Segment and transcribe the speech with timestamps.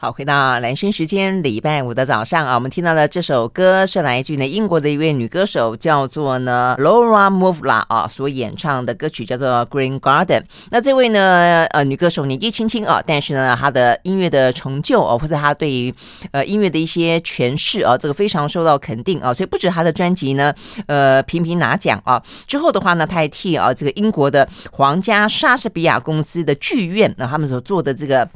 [0.00, 10.40] 好，回到蓝轩时间，礼拜五的早上啊，我们听到的这首歌是来自于呢英国的一位女歌手，叫做呢 Laura Mvula 啊，所演唱的歌曲叫做《Green Garden》。
[10.70, 15.92] 那这位呢，呃，女歌手年纪轻轻啊，但是呢，她的音乐的成就哦，或者她对于
[16.30, 20.54] 呃音乐的一些诠释啊，这个非常受到肯定啊，所以不止她的专辑呢，
[20.86, 22.22] 呃，频频拿奖啊。
[22.46, 28.28] 之后的话呢，她还替啊这个英国的皇家莎士比亚公司的剧院，那他们所做的这个。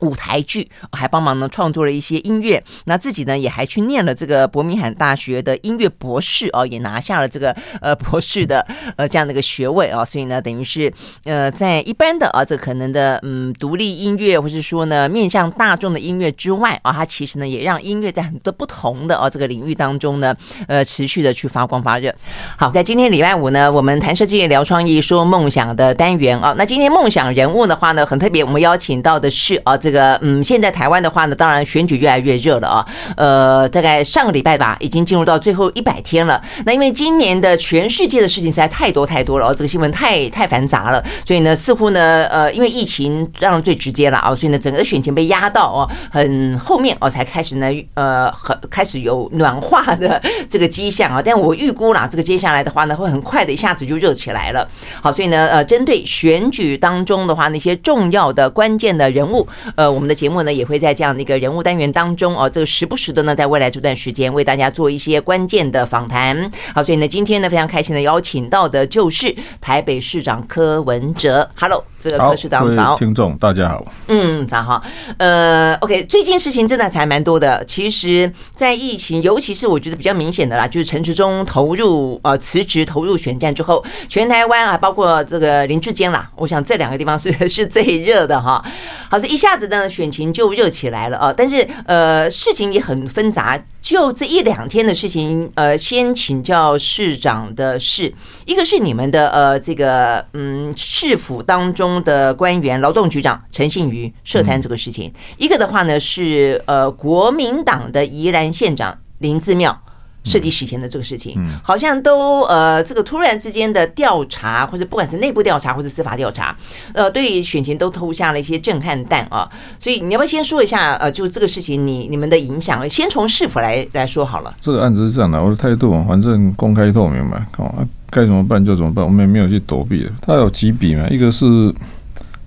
[0.00, 10.92] 舞台剧还帮忙呢创作了一些音乐，那自己呢也还去念了这个伯明翰大学的音乐博士哦，也拿下了这个呃 博士的呃这样的一个学位哦，所以呢等于是
[11.24, 20.34] 呃在一般的啊这可能的嗯独立音乐或是说呢面向大众的音乐之外啊，他其实呢也让音乐在很多不同的哦这个领域当中呢
[20.68, 22.14] 呃持续的去发光发热。
[22.58, 29.74] 好，在今天礼拜五呢，我们谈设计聊创意说梦想的单元啊，那今天梦想人物的话呢很特别，我们邀请到的是啊。
[29.86, 32.84] 这个嗯，现在台湾的话呢，当然选举越来越热了啊。
[33.16, 36.42] 呃，大概上个礼拜吧，已经进入到最后一百天了。
[36.64, 51.22] 那因为今年的全世界的事情实在太多太多了哦，这个新闻太太繁杂了，所以呢，似乎呢，呃，因为疫情当然最直接了啊，所以呢，整个选情被压到哦，很后面哦才开始呢，呃，很开始有暖化的这个迹象啊。
[51.24, 54.68] 但我预估啦，这个接下来的话呢，会很快的一下子就热起来了。
[55.00, 59.46] 好，所以呢，呃，针对选举当中的话，那些重要的关键的人物，
[59.76, 66.50] 呃，我们的节目呢也会在这样的一个人物单元当中哦，这个时不时的呢，在未来这段时间为大家做一些关键的访谈。
[66.74, 71.48] 好，所以呢，今天呢非常开心的邀请到的就是台北市长柯文哲。
[71.54, 73.84] Hello，这个柯市长早，听众大家好。
[74.06, 74.80] 嗯，早哈。
[75.18, 77.64] 呃，OK，最近事情真的才蛮多的。
[77.64, 88.64] 其实，在疫情，尤其是我觉得比较明显的啦，就是陈时中投入呃辞职投入选战之后，全台湾啊，包括这个林志坚啦，我想这两个地方是是最热的哈。
[89.10, 89.90] 好，这一下子呢。
[89.96, 91.32] 选情就热起来了啊！
[91.34, 93.58] 但是呃，事情也很纷杂。
[93.80, 98.12] 就这一两天的事情，呃，先请教市长的事，
[98.44, 109.80] 一个是你们的呃这个嗯市府当中的官员，劳动局长陈信瑜涉贪这个事情；一个的话呢是呃国民党的宜兰县长林自妙。
[110.28, 116.56] 涉及洗钱的这个事情，好像都呃，这个突然之间的调查，或者不管是内部调查或者司法调查，
[116.94, 119.48] 呃，对选情都投下了一些震撼弹啊。
[119.78, 124.52] 所以你要不要先说一下，呃，就这个事情你你们的影响，先从市府来来说好了。
[124.60, 130.10] 这个案子是这样的，我的态度，反正公开透明嘛，啊，该怎么办就怎么办，我们也没有去躲避的。
[130.22, 131.44] 他有几笔嘛，一个是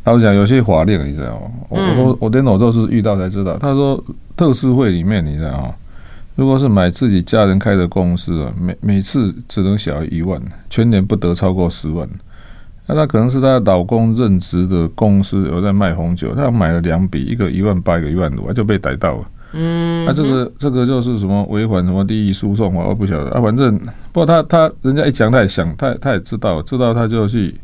[0.04, 1.52] 他讲有些法令，你知道吗？
[1.70, 3.56] 我我我连我都是遇到才知道。
[3.60, 4.04] 他说
[4.36, 5.76] 特殊会里面，你知道吗？
[6.36, 10.42] 如果是买自己家人开的公司啊，每每次只能小于一万，
[10.72, 12.10] 全年不得超过十万。
[12.88, 19.26] 那他可能是他老公任职的公司有在卖红酒，他买了两笔，一个一万八，一个一万五，他就被逮到了。
[19.54, 22.86] 嗯，啊这个这个就是什么违反什么利益输送啊？
[22.88, 23.78] 我不晓得啊，反正
[24.12, 27.56] 不过他他人家一讲，他也想，他他也知道，知道他就去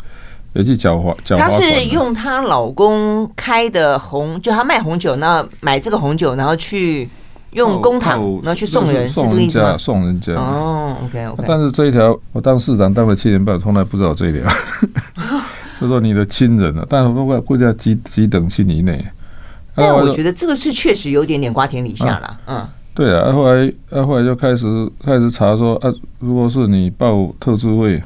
[0.54, 1.38] 也去狡猾狡猾。
[1.38, 7.10] 他是用她老公开的红，就他卖红酒，那买这个红酒，然后去。
[7.52, 10.34] 用公堂然后去送人，送人家，送人家。
[10.34, 11.44] 哦，OK OK。
[11.48, 14.42] 但是这一条，我当市长当了七年半，从来不知道这一条。
[15.80, 19.02] 就说你的亲人啊，但是不过估计几几等亲以内。
[19.76, 22.38] 但我觉得这个是确实有点点瓜田李下了。
[22.48, 23.32] 嗯，对啊。
[23.32, 23.74] 后来，
[24.06, 24.66] 后来就开始
[25.04, 28.02] 开始查说啊，如果是你报特殊会，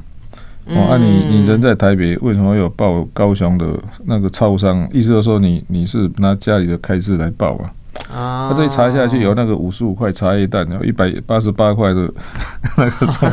[0.66, 3.66] 哦，啊，你你人在台北，为什么有报高雄的
[4.04, 4.88] 那个超商？
[4.92, 7.72] 意思就是说你你是拿家里的开支来报啊？
[8.12, 12.12] 啊，他这一查下去有那个五十五块茶叶蛋，然后一百八十八块的
[12.76, 13.30] 那个超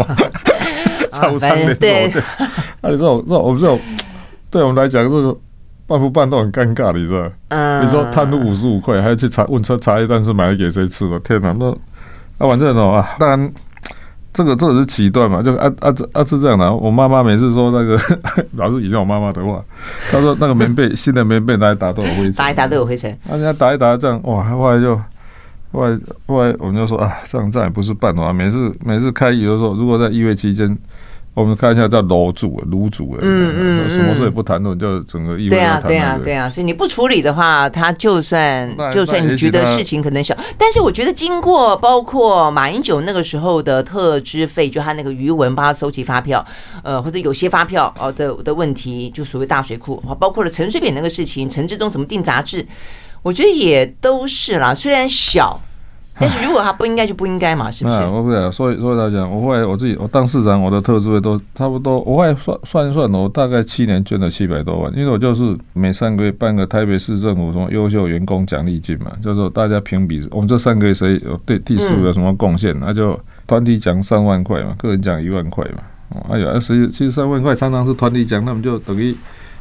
[1.12, 2.06] 超商的，对，
[2.82, 3.76] 啊，你知道，知道，我不知道，
[4.52, 5.36] 对我们来讲，这个
[5.88, 7.32] 办不办都很尴尬，你知道？
[7.48, 11.20] 嗯，你说贪污五十五块，还要去查问车茶叶蛋是买来给谁吃的？
[11.22, 11.70] 天哪，那
[12.38, 13.52] 啊，反正哦啊，当然。
[14.34, 16.72] 这个这个是起段嘛，就啊啊啊是这样的。
[16.72, 18.00] 我妈妈每次说那个
[18.54, 19.60] 老是引用我妈妈的话，
[20.12, 23.18] 她说那个棉被新的棉被拿来打都有灰尘，打一打都有灰尘。
[23.32, 24.96] 人家打一打这样哇，后来就
[25.72, 28.32] 后来后来我们就说啊，这样这样也不是办法。
[28.32, 30.78] 每次每次开议的时候，如果在议会期间。
[31.38, 35.50] 我们看一下叫楼主、炉主，嗯嗯，什么事也不谈论，就整个议会。
[35.52, 46.44] 对啊，对啊，对啊，所以你不处理的话，他就算就算你觉得事情可能小，但是我觉得经过包括马英九那个时候的特支费，就他那个余文帮他收集发票，
[46.82, 52.66] 呃，或者有些发票哦的的问题，就所谓大水库，包括了陈水扁那个事情，陈志忠怎么订杂志，
[53.22, 55.62] 我觉得也都是啦，虽然小。
[56.20, 57.98] 但是如果他不应该，就不应该嘛，是不是？
[58.08, 62.00] 我不知道，所以所以来讲，我后来我自己我当市长，我的特助费都差不多。
[62.02, 75.84] 我后来算算一算，我大概七年捐了七百多万，因为我就是每三个月办个台北市政府什么优秀员工奖励金嘛，就是说大家评比，我们这三个月谁有对第四有什么贡献，那就团体奖三万块嘛，个人奖一万块嘛。
[76.10, 79.16] 哦哎呀，实际其实三万块常常是团体奖，那么就等于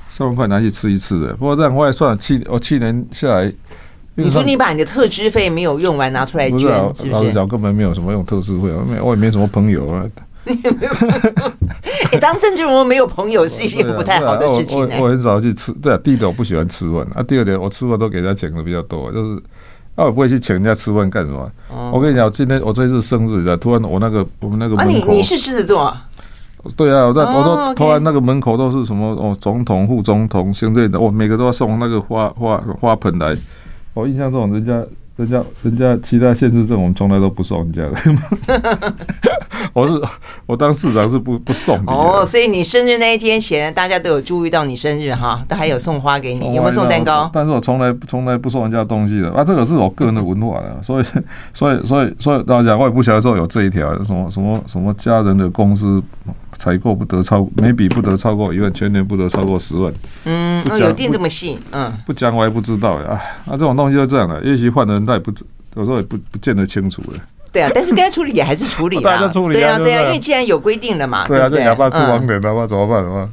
[0.09, 1.35] 三万块拿去吃一次的。
[1.35, 3.52] 不过这样我也算了七，我七年下来。
[4.17, 6.61] 你说你把你的特支费没有用完拿出来捐，
[6.95, 7.11] 是不是？
[7.11, 8.71] 老实讲，根本没有什么用特支费，
[9.03, 10.05] 我也没什么朋友啊。
[10.49, 11.15] 你也没有朋友？
[12.13, 14.79] 哎，当政治人物没有朋友是一件不太好的事情。
[14.79, 19.37] 我我很少去吃，对啊，第一点我不喜欢吃饭啊，第二点我吃饭都给人家请的比较多，就是
[19.97, 21.51] 啊，我不会去请人家吃饭干什么？
[21.93, 25.93] 我跟你讲，今天我这次生日，突然我那个我们那个门口，你你是狮子座？
[26.77, 33.37] 对啊，我在我都突然那个门口都是什么哦，总统、副总统、行政的，我每个都要送那个花花花盆来。
[33.97, 34.75] 我印象中，人家、
[35.17, 38.93] 人家、人家其他县市政，我们从来都不送人家的。
[39.73, 39.95] 我是
[40.45, 41.91] 我当市长是不不送的。
[41.91, 47.31] 哦，所以你生日那一天，显然大家都有注意到你生日哈，都还有送花给你，有没有送蛋糕？
[47.33, 51.05] 但是我从来从来不送人家东西的啊，这个是我个人的文化的，所以
[51.55, 56.03] 所以所以所以大家讲，我也不晓得说有这一条什么什么什么家人的公司。
[56.67, 59.93] 采购不得超，每笔不得超过一万，全年不得超过十万。
[60.25, 63.11] 嗯，哦，有定这么细，嗯，不讲我还不知道呀。
[63.45, 65.31] 啊，这种东西就这样的，也许换人他也不，
[65.77, 67.21] 有时候也不不见得清楚了。
[67.53, 69.31] 对啊，但是该处理也还是处理 啊。
[69.31, 73.01] 对啊，对啊，因为既然有规定了嘛，对啊，对，哑巴吃黄连，哑巴怎么办？
[73.05, 73.31] 怎么办？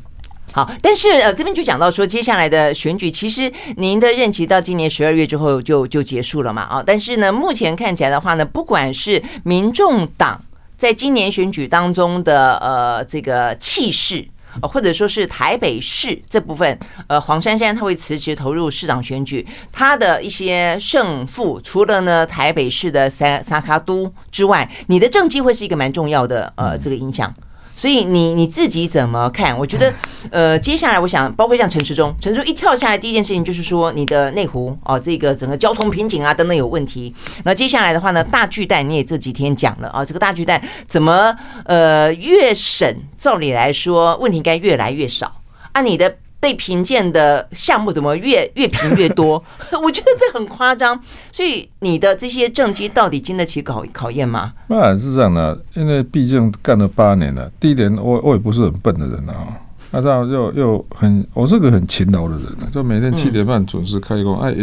[0.52, 10.40] 好，但是呃，这边就讲到说，接下来的选举，其实您的任期到今年十二月之后就就结束了嘛，啊，但是呢，目前看起来的话呢，不管是民众党。
[10.84, 14.28] 在今年选举当中的呃这个气势，
[14.62, 16.78] 或者说是台北市这部分，
[17.08, 27.34] 呃黄珊珊她会辞职投入市长选举，她的一些胜负，除了呢台北市的三三卡都之外，你的政绩会是一个蛮重要的呃这个影响。
[27.76, 29.58] 所以你你自己怎么看？
[29.58, 29.94] 我觉得，
[30.32, 37.14] 呃，接下来我想，包括像陈时中，陈时中一跳下来，第一件事情就是说，你的内湖哦，这个整个交通瓶颈啊等等有问题。
[37.44, 41.36] 那接下来的话呢，大巨蛋你也这几天讲了啊，这个大巨蛋怎么
[41.66, 45.42] 呃越审，照理来说问题应该越来越少。
[45.74, 46.16] 按你的。
[46.44, 49.42] 被评鉴的项目怎么越越评越多？
[49.82, 51.00] 我觉得这很夸张。
[51.32, 54.52] 所以你的这些政绩到底经得起考考验吗？
[54.68, 57.50] 那是这样的，因为毕竟干了八年了。
[57.62, 59.56] 第一年，我我也不是很笨的人啊，
[59.92, 64.38] 那这样又又很，我是个很勤劳的人，就每天七点半准时开工。
[64.42, 64.54] 哎，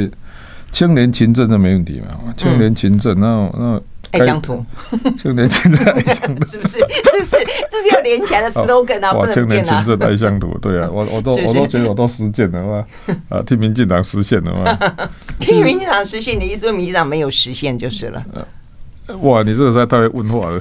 [0.70, 2.34] 青年勤政这没问题嘛？
[2.36, 3.80] 青年勤政，那那。
[4.18, 4.64] 爱乡土，
[5.22, 6.78] 青年勤政爱乡土，是不是？
[7.12, 7.36] 这是
[7.70, 9.12] 这是要连起来的 slogan 啊！
[9.12, 12.84] 哇，青年勤政爱乡土，对啊， 我我都我都觉得我都实践了嘛，
[13.28, 14.78] 啊，替民进党实现了嘛，
[15.38, 18.24] 替民进党实现，你意思说民进党没有实现就是了？
[19.22, 20.60] 哇，你这个实在太问话了，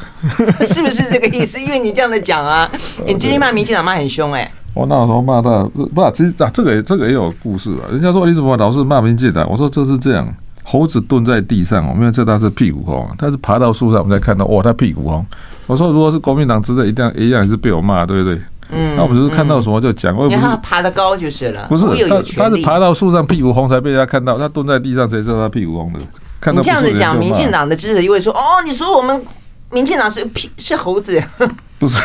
[0.65, 1.59] 是不是这个意思？
[1.59, 2.69] 因为你这样子讲啊，
[3.05, 5.63] 你今天骂民进党骂很凶哎，我那时候骂他，
[5.93, 7.89] 不是，其实啊，这个这个也有故事啊。
[7.91, 9.49] 人家说你怎么老是骂民进党？
[9.49, 10.31] 我说这是这样。
[10.71, 15.25] 猴子蹲在地上，我们知道它是屁股红，它是爬到树上，我们才看到哇，它屁股红。
[15.65, 18.39] 我说，如果是国民党执政，一定一样也是被我骂，对不对？
[18.69, 20.15] 嗯，那我们就是看到什么就讲。
[20.15, 25.99] 我、嗯、不是爬得高就是了，不是他，他是爬到树上屁股红才被人家看到，他蹲在地上谁知道他屁股红的？
[26.39, 29.19] 看到你这样子讲，民进党的支持就会说：哦，你说我们
[29.71, 31.21] 民进党是屁是猴子。
[31.79, 31.97] 不是，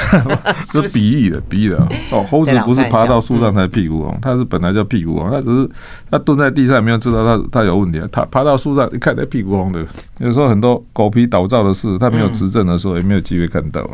[0.71, 1.77] 是比翼的，比喻的
[2.13, 2.25] 哦。
[2.31, 5.69] 猴子不是爬到树上才屁股红，它是本来叫屁股红，它只是
[6.09, 8.01] 它蹲在地上，没有知道它它有问题。
[8.13, 9.85] 它爬到树上一看，它屁股红的。
[10.21, 13.85] 有时候很多狗皮倒灶的事，它没有执政的时候，也没有机会看到。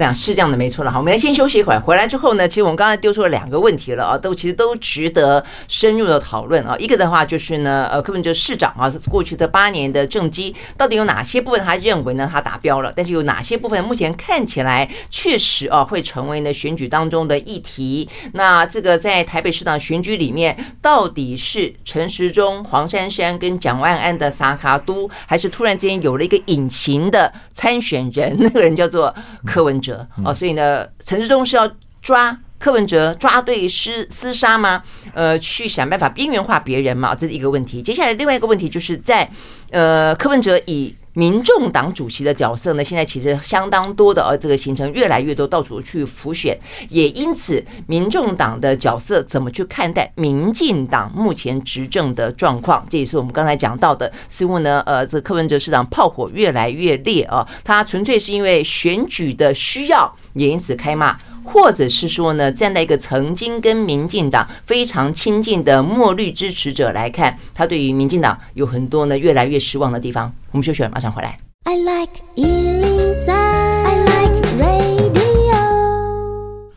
[0.00, 0.90] 这样是这样的，没错了。
[0.90, 1.78] 好，我们先休息一会儿。
[1.78, 6.74] 回来之后呢，其实我们刚才丢出了两个问题了啊，都其实都值得深入的讨论啊。
[6.78, 12.90] 一个的话就是呢，呃，柯文哲市长啊，过去的八年的政绩到底有哪些部分他认为呢他达标了？
[12.96, 18.08] 但是有哪些部分目前看起来确实啊会成为呢选举当中的议题？
[18.32, 28.34] 那这个在台北市长选举里面，到底是陈时中、黄珊珊跟蒋万安的三脚督，还是突然之间有了一个隐形的参选人？
[28.40, 29.14] 那个人叫做
[29.44, 29.89] 柯文哲。
[30.24, 31.70] 哦，所以呢，陈志忠是要
[32.02, 34.82] 抓柯文哲，抓对厮厮杀吗？
[35.14, 37.82] 呃，去想办法边缘化别人嘛，这是一个问题。
[37.82, 39.28] 接下来另外一个问题就是在
[39.70, 46.58] 呃，柯文哲以民众党主席的角色呢，现在其实相当多的，呃，这个行程越来越多，到处去浮选，
[46.88, 52.86] 也因此，民众党的角色怎么去看待民进党目前执政的状况？
[52.88, 54.10] 这也是我们刚才讲到的。
[54.30, 70.32] 似乎呢，呃，这柯文哲市长炮火越来越烈啊，他纯粹是因为选举的需要，也因此开骂或者是说呢，站在一个曾经跟民进党非常亲近的墨绿支持者来看，他对于民进党有很多呢越来越失望的地方。
[70.50, 71.38] 我们休息了，马上回来。
[71.64, 72.22] I like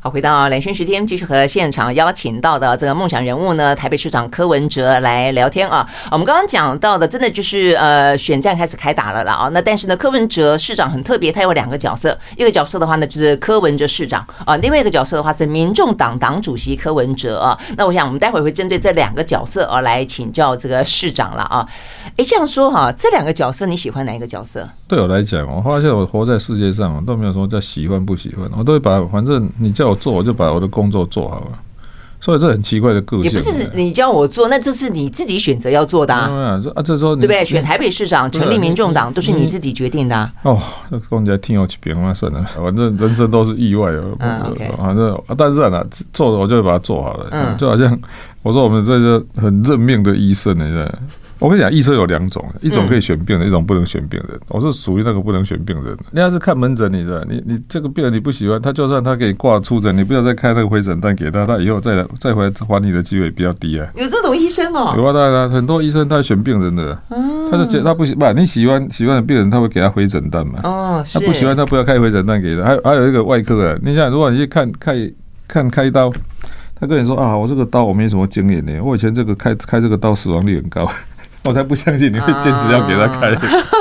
[0.03, 5.89] 好，回到连线时间，继续和现场邀请到的这个梦想人物呢，台北市长柯文哲来聊天啊。
[6.11, 9.49] 我们刚刚讲到的，真的就是呃，选战开始开打了了啊。
[9.53, 17.57] 那但是呢，柯文哲市长很特别，他有两个角色，一个角色的话呢，就是柯文哲市长啊，另外一个角色的话是民众党党主席柯文哲啊。
[17.77, 21.65] 那我想我们待会会针对这两个角色啊来请教这个市长了啊。
[22.17, 24.67] 哎，这样说哈，这两个角色你喜欢哪一个角色？
[24.85, 29.92] 对我来讲，我发现我活在世界上，我都没有说叫喜欢不喜欢，我都会把反正你叫我。
[29.95, 31.59] 做我就把我的工作做好了，
[32.19, 33.23] 所以这很奇怪的个性。
[33.23, 36.61] 也不是你叫我做，那这是你自己选择要做的啊。
[36.75, 37.43] 啊，这时候对不对？
[37.43, 40.31] 选台北市长、成立民众党，都是你自己决定的。
[40.43, 44.15] 哦，那公家听我去别嘛算了，反正人生都是意外哦。
[44.19, 47.27] 嗯，反正但是啊，做的我就会把它做好了。
[47.31, 47.97] 嗯，就好像
[48.41, 50.89] 我说我们这个很认命的医生呢。
[51.43, 54.39] 我跟你讲，医生有两种，一种可以选病人，一种不能选病人。
[54.47, 55.93] 我是属于那个不能选病人。
[56.11, 63.85] 你要是看门诊，你的你你这个病人你不喜欢，他就算他给你挂出诊，你不要再开那个回诊单给他，他以后再来再回来还你的机会比较低啊。
[63.95, 64.93] 有这种医生哦？
[64.95, 66.97] 有啊，当然很多医生他选病人的，
[67.51, 70.61] 他就觉得他不喜不，你喜欢喜欢的病人，他会给他回诊单嘛。
[70.63, 72.63] 哦，他不喜欢他不要开回诊单给他。
[72.63, 75.11] 还有还有一个外科的，你想如果你去看开
[75.45, 76.09] 看开刀，
[76.73, 80.89] 他跟你说啊，我这个刀我没什么经验呢，我以前这个开开这个刀死亡率很高。
[81.45, 83.35] 我才不相信你会坚持要给他开，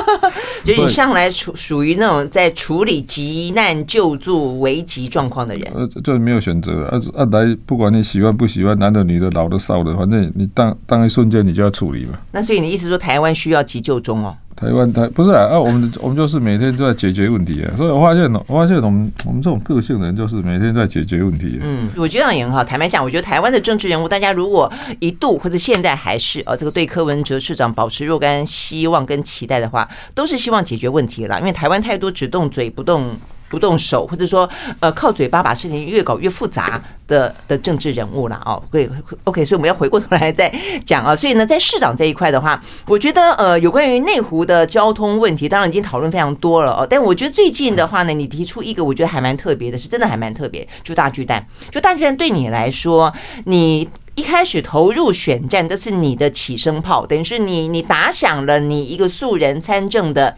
[0.65, 7.25] 就你向来处属于那种在处理急难救助危急状况的人，呃，就是没有选择啊啊！
[7.31, 12.19] 来，不管你喜欢不喜欢，男的女的老的少的，反正你当当一瞬间你就要处理嘛。
[12.31, 14.35] 那所以你意思说台湾需要急救中哦？
[14.55, 21.59] 台湾台不是啊，啊，我们我们就是每天都在解决问题啊，所以我发现，我发现我们我们这种个性的人就是每天在解决问题。
[21.61, 22.63] 嗯，我觉得也很好。
[22.63, 33.15] 坦白讲，我觉得台湾的政治人物，大家如果一度或者现在还是呃这个对柯文哲市长保持若干希望跟期待的话，都是希望解决问题啦，因为台湾太多只动嘴不动。
[33.53, 38.59] 不动手，或者说，呃，靠嘴巴把事情越搞越复杂的的政治人物了哦。
[38.71, 38.89] 对
[39.25, 40.51] ，OK，所以我们要回过头来再
[40.83, 41.15] 讲啊。
[41.15, 46.87] 所以呢，在市长这一块的话，我觉得呃，有关于内湖的交通问题，当然已经讨论非常多了哦。
[46.89, 51.45] 但我觉得最近的话呢，你提出一个我觉得还蛮特别的，是真的还蛮特别，就大巨蛋。
[51.69, 53.13] 就大巨蛋对你来说，
[53.45, 60.35] 你一开始投入选战，这是你的起声炮，等于是你你打响了你一个素人参政的。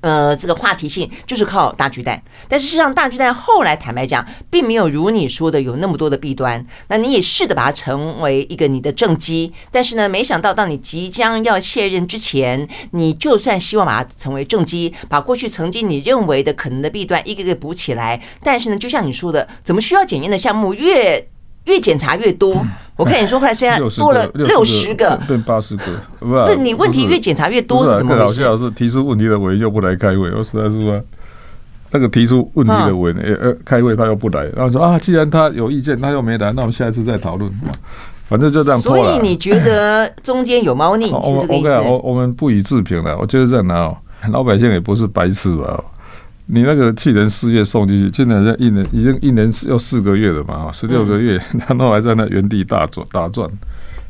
[0.00, 6.64] 呃，这个话题性就是靠大巨蛋，但是事实上，大巨蛋后来坦白讲，并没有如你说的有那么多的弊端。
[6.88, 21.28] 那你也试着把它成为一个你的政绩，但是呢，没想到到你即将要卸任之前，你就算希望把它成为政绩，把过去曾经你认为的可能的弊端一个个补起来，但是呢，就像你说的，怎么需要检验的项目越
[21.68, 22.66] 越检查越多？
[22.96, 25.84] 我看你说后来现在多了六十个，变八十个，
[26.18, 28.22] 不是你问题越检查越多是怎么回事？
[28.24, 31.00] 老谢老师提出问题的委员又不来开会，我实在是说，
[31.92, 37.48] 那个提出问题的委员呃开会他又不来，然后说啊，既然他有意见他又没来，那我们下一次再讨论，
[38.24, 39.04] 反正就这样拖了。
[39.04, 41.68] 所以你觉得 中间有猫腻是这个意思？
[41.88, 43.16] 我我们不予置评了。
[43.16, 43.96] 我觉得这样哦，
[44.32, 45.84] 老百姓也不是白痴吧。
[46.50, 53.46] 你那个去年四月送进去，现在在一年已经一年要四个月了嘛，十六个月，他都还在那原地打转打转。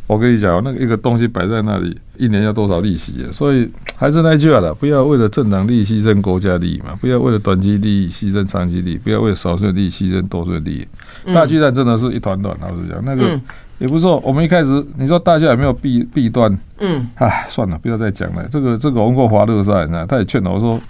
[0.07, 3.26] 我跟你讲，那个一个东西摆在那里，一年要多少利息啊？
[3.33, 11.35] 所以还是那句话了，不要为了政党利益牺牲国家利益嘛，不要为了短期利益牺牲长期利益，不要为了少数利益牺牲多数利益。
[11.35, 13.38] 大巨蛋真的是一团乱，老实讲，那个
[13.78, 14.18] 也不是说。
[14.21, 16.57] 我们一开始你说大家有没有弊弊端？
[16.78, 18.49] 嗯，唉，算了，不要再讲了。
[18.49, 20.80] 这个这个，我问过华乐山啊，他也劝我说。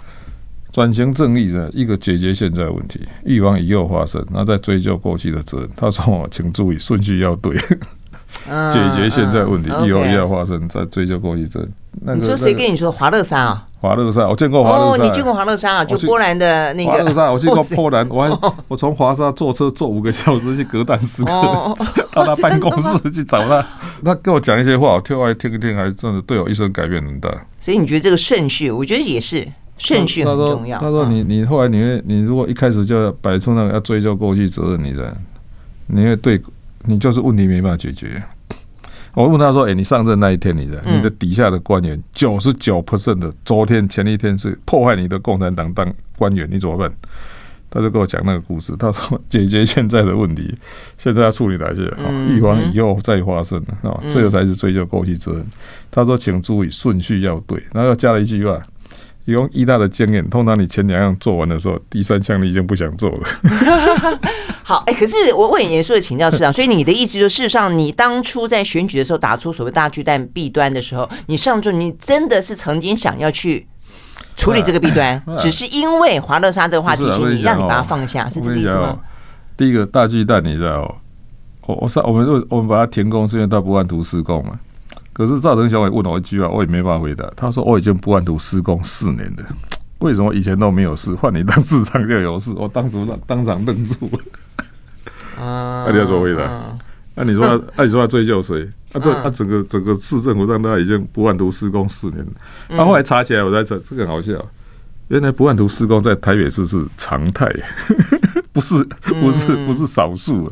[0.71, 5.69] 转型正义的一个解决现在问题，预防以后发生，然后再追究过去的责任。
[5.75, 11.71] 他说：“我请注意顺序要对，解决现在问题，以后要发生，再追究过去责任。”
[12.01, 13.65] 那个、你说谁跟你说华乐山啊？
[13.81, 15.01] 华乐山，我见过华乐山。
[15.01, 15.83] 哦，你见过华乐山啊？
[15.83, 21.31] 就波兰的那个华乐山，我去过波兰，我 还我从华沙坐车坐五个小时去格但斯克，
[22.13, 23.65] 到他办公室去找他。
[24.05, 27.29] 他跟我讲一些话，我听来听一听，还真的对我一生改变很大。
[27.59, 29.47] 所以你觉得这个顺序，我觉得也是。
[29.79, 30.77] 顺序很重要。
[30.79, 35.17] 他说：“你你后来你会你如果一开始就要摆出那个要追究过去责任，你的
[35.87, 36.39] 你会对
[36.83, 38.21] 你就是问题没办法解决。”
[39.15, 46.93] 我问他说：“哎，你上任那一天，你的你的底下的官员九十九 percent 的昨天前一天是破坏你的共产党当官员，你怎么办？”
[47.71, 48.75] 他就跟我讲那个故事。
[48.77, 50.55] 他说：“解决现在的问题，
[50.97, 51.81] 现在要处理哪些？
[52.27, 55.45] 预防以后再发生啊，这个才是追究过去责任。”
[55.91, 58.59] 他说：“请注意顺序要对。”然后又加了一句话。
[59.31, 64.19] 用一大的经验，通常你前两样做完的时候，第三项你已经不想做了。
[64.63, 73.67] 好，哎、欸，可是我我很严肃的请教市长， 所以你的意思就是，事实上你当初在选举的时候打出所谓大巨蛋弊端的时候，你上周你真的是曾经想要去
[74.35, 78.99] 处理这个 弊端，只是因为华乐沙这个话题，是你让你把它放下，是这个意思吗？
[79.57, 81.01] 第一个大巨蛋，你知道，
[81.65, 84.59] 我我上我们我们把它停工，是因为它不按图施工嘛。
[85.19, 87.29] 可是赵腾小伟问我一句话，我也没办法回答。
[87.35, 89.43] 他说：“我已经不按图施工四年了，
[89.99, 95.43] 为什么以前都没有事，换你当市长就有事？”我当时当当场愣住了。
[95.43, 96.77] 啊， 那你要怎么回答？
[97.15, 98.65] 那你说， 那你说他追究谁？
[98.93, 102.31] 啊，对，啊，整个整个市政府让他已经不按图施工四年了。
[102.69, 104.33] 他后来查起来，我在这这个很好笑，
[105.09, 107.47] 原来不按图施工在台北市是常态，
[108.51, 110.51] 不是不是不是少数，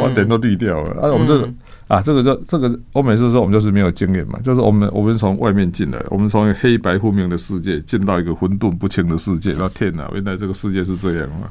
[0.00, 1.00] 晚点都滤掉了。
[1.02, 1.52] 啊，我们这个。
[1.88, 11.50] 啊，这个就这个，我每次说我们就是没有经验嘛，就是我们我们从外面进来，我们从黑白分明的世界进到一个混沌不清的世界，那天哪，原来这个世界是这样嘛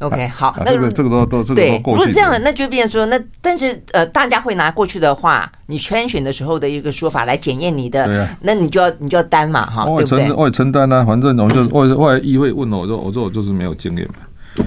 [0.00, 2.00] ？OK，好，啊、那这个这个都都这个都过去。
[2.00, 10.32] 如果这样，那就变成说，那但是呃，大家会拿过去的话，你圈选的时候的一个说法来检验你的，对啊，那你就要你就要担嘛，哈，对不对？
[10.32, 14.14] 我也承担啊，反正我就我后来议会问了，我说我说我就是没有经验嘛，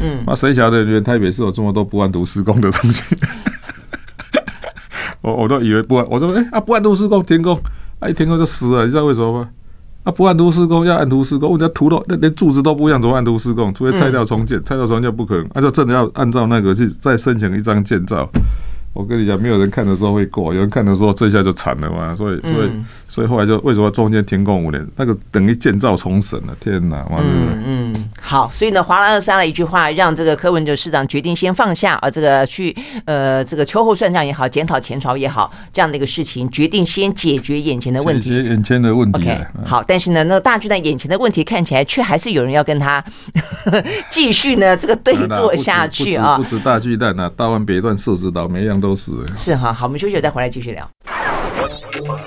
[0.02, 3.16] 嗯，那谁晓得原台北市有这么多不按图施工的东西？
[5.22, 7.58] 我我都以为不按，我说哎啊不按图施工停工，
[8.00, 9.50] 啊一停工就死了，你知道为什么吗？
[10.03, 13.74] 啊不按图施工要按图施工，人家图都那连柱子都不一样，怎么按图施工？
[13.74, 18.29] 除非拆掉重建，拆掉重建不可能，那、啊、就真的要按照那个去再申请一张建造。
[18.93, 22.15] 我跟你讲，没有人看的时候会过，有人看的时候这下就惨了嘛。
[22.15, 22.72] 所以，所以，
[23.13, 24.84] 所以后来就为什么中间停工五年？
[24.96, 26.58] 那个等于建造重审了。
[26.60, 27.05] 天哪！
[27.20, 28.50] 嗯嗯，好。
[28.51, 38.32] 所以呢，华乐莎的一句话，让这个柯文哲市长决定先放下啊，这个去呃，这个秋后算账也好，检讨前朝也好，这样的一个事情，决定先解决眼前的问题。
[38.32, 39.22] 解决眼前的问题。
[39.22, 39.84] OK，好。
[39.84, 43.03] 但是呢，那个大巨蛋眼前的问题看起来，却还是有人要跟他
[44.10, 46.36] 继续呢这个对坐下去啊。
[46.36, 49.12] 不止大巨蛋啊，大湾北段设置岛每一样都是。
[49.36, 50.89] 是哈，好，我们休息了再回来继续聊。
[51.62, 52.19] 我喜欢，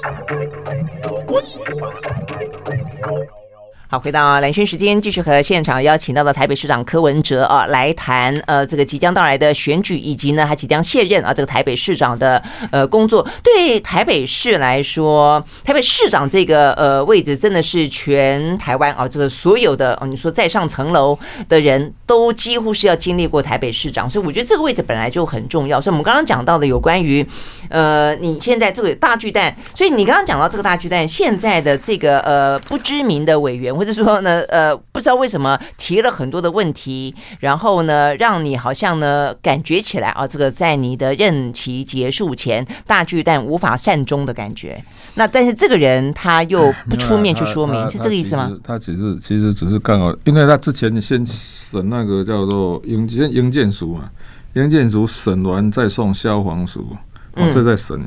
[1.26, 3.46] 我喜欢。
[3.88, 13.25] 好，回到蓝轩时间，继续和现场邀请到的台北市长柯文哲啊来谈呃这个即将到来的选举，以及呢他即将卸任啊这个台北市长的呃工作。
[13.45, 21.16] 对台北市来说，台北市长这个呃位置真的是全台湾啊这个所有的你说再上层楼
[21.49, 25.81] 的人都几乎是要经历过台北市长，所以我觉得这个位置本来就很重要。
[25.81, 27.25] 所以我们刚刚讲到的有关于
[27.68, 33.76] 呃你现在这个大巨蛋，所以你刚刚讲到这个大巨蛋现在的这个呃不知名的委员。
[33.77, 44.83] 或者说呢，呃，不知道为什么提了很多的问题，然后呢，让你好像呢感觉起来啊，这个在你的任期结束前，大巨蛋无法善终的感觉。
[45.15, 48.51] 那但是这个人他又不出面去说明，是这个意思吗？
[48.62, 54.11] 他其实其实只是刚好，因为他之前先审那个叫做营建营建署嘛，
[54.55, 56.87] 营建署审完再送消防署，
[57.33, 57.99] 哦，这再审。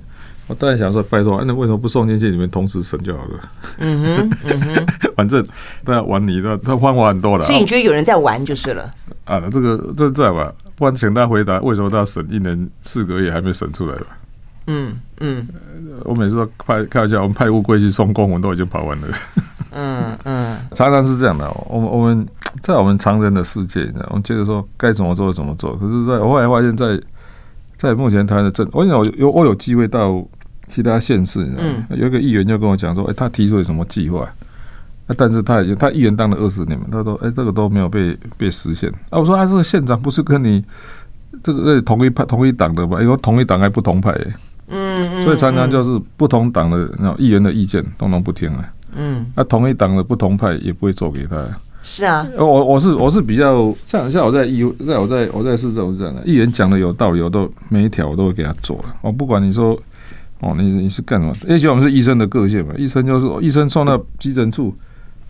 [0.49, 2.31] 我当然想说，拜托，那为什么不送进去？
[2.31, 3.39] 你们同时审就好了。
[3.77, 4.85] 嗯哼，嗯哼，
[5.15, 5.45] 反正
[5.85, 7.45] 大家玩你的，他方法很多了。
[7.45, 8.91] 所以你觉得有人在玩就是了？
[9.25, 14.07] 啊，这个这这样吧，不然请他回答，为什么他审一年四个月还没审出来吧？
[14.65, 15.47] 嗯嗯，
[16.03, 19.07] 我每次都派开玩笑，我们派乌龟去送公文都已经跑完了。
[19.71, 21.47] 嗯嗯， 常常是这样的。
[21.67, 22.27] 我们我们
[22.63, 25.75] 在我们常人的世界，你知道，我们觉得说该怎么做怎么做。
[25.75, 26.99] 可是，在我后来发现，在
[27.77, 30.25] 在目前台湾的政，我有有我有机会到。
[30.69, 34.25] 其他县市，嗯，有一个议员就跟我讲说，哎，他提出了什么计划？
[35.17, 38.87] 但是他已经他议员当了二十年嘛，他说，哎，这个都没有被被实现。
[39.09, 40.63] 啊，我说，他这个县长不是跟你
[41.41, 43.01] 这个同一派同一党的吧？
[43.01, 44.15] 因为同一党还不同派，
[44.67, 51.43] 嗯，所以常常就是不同党的那议员的意见通通不听啊，嗯，那同一党的不同派也不会做给他。
[51.81, 58.95] 是啊，我我是我是比较像像我在议在我在我在市政府这样的议员讲的有道理，我都每一条我都会给他做了。
[59.01, 59.75] 我不管你说。
[60.39, 61.33] 哦，你你是干什么？
[61.47, 64.73] 而且我们是医生的个性嘛，医生就是医生送到急诊处，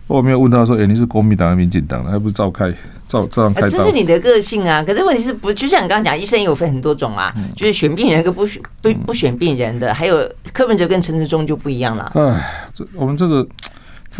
[0.06, 2.10] 我没有问他说，哎，你是国民党还是民进党的？
[2.10, 2.72] 还不是照开，
[3.08, 3.68] 照照样开刀。
[3.68, 12.12] 这是你的个性啊，可是问题是不就像你刚刚讲，医生也有分很多种啊，就是选病人跟不选不不选病人的，还有柯文哲跟陈时中就不一样了。
[12.14, 13.46] 哎，这我们这个。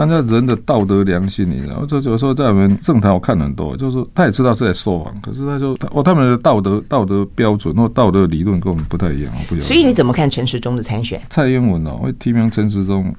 [0.01, 9.33] 看在人的道德良心，你知道，这有时候在我们政坛我看很多，就是他也知道是在说谎，可是他就哦，他们的道德道德标准或道德理论跟我们不太一样。
[9.61, 11.21] 所以你怎么看陈时中的参选？
[11.29, 13.15] 蔡英文哦，会提名陈时中，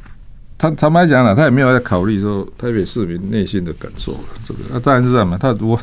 [0.57, 4.15] 他坦白讲了，他也没有在考虑说台北市民内心的感受。
[4.43, 5.79] 这个那当然是这样嘛，他如果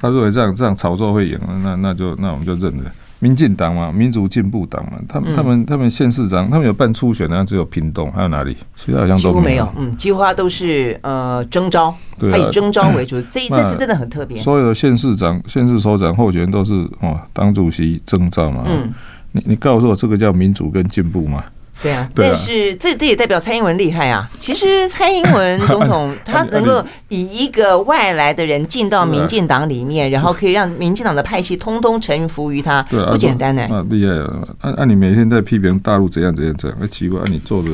[0.00, 2.90] 他如果这样这样炒作会赢，那那就那我们就认了。
[3.20, 8.56] 民进党嘛，民主进步党嘛，他们、嗯、他们他们县市长，他们有办初选的，只有屏东，还有哪里？
[8.76, 9.68] 其他好像都没有。
[9.76, 13.20] 嗯，几乎都是呃征召，他、啊、以征召为主。
[13.30, 14.38] 这一次是真的很特别。
[14.38, 18.62] 所有的县市长、县市首长候选人都是哦，党主席征召嘛。
[18.66, 18.92] 嗯，
[19.32, 21.44] 你你告诉我，这个叫民主跟进步吗？
[21.82, 24.28] 对啊，但是这这也代表蔡英文厉害啊！
[24.38, 33.62] 其实蔡英文总统 他能够以一个外来的人进到民进党里面，然后可以让民进党的派系通通臣服于他，不简单呢。
[33.70, 34.48] 啊，厉害啊！
[34.62, 37.68] 按按你每天在批评大陆怎样怎样怎样，哎，奇怪，按你做的。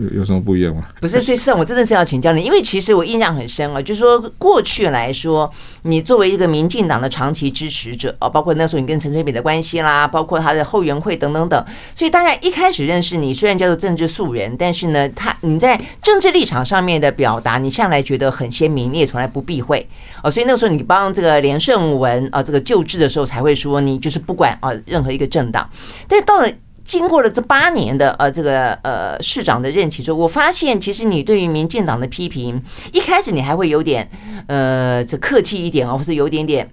[0.00, 0.82] 有有什么不一样吗？
[1.00, 5.50] 不是，所以是我真的是要请教你，因为其实我印象很深啊，就是说过去来说，
[5.82, 19.86] 你作为一个民进党的长期支持者啊，包括那时候你跟陈水扁的关系啦，包括他的后援会等等等，所以大家一开始认识你，虽然叫做政治素人，但是呢，他你在政治立场上面的表达，你向来觉得很鲜明，你也从来不避讳
[20.22, 25.68] 啊，所以那个时候你帮这个连胜文啊这个就职的时候，才会说你就是不管啊任何一个政党，
[26.08, 26.50] 但到了。
[26.84, 34.08] 经过了这八年的呃这个呃市长的任期之后，我发现其实你对于民进党的批评，一开始你还会有点
[34.46, 36.68] 呃这客气一点啊，或者有点点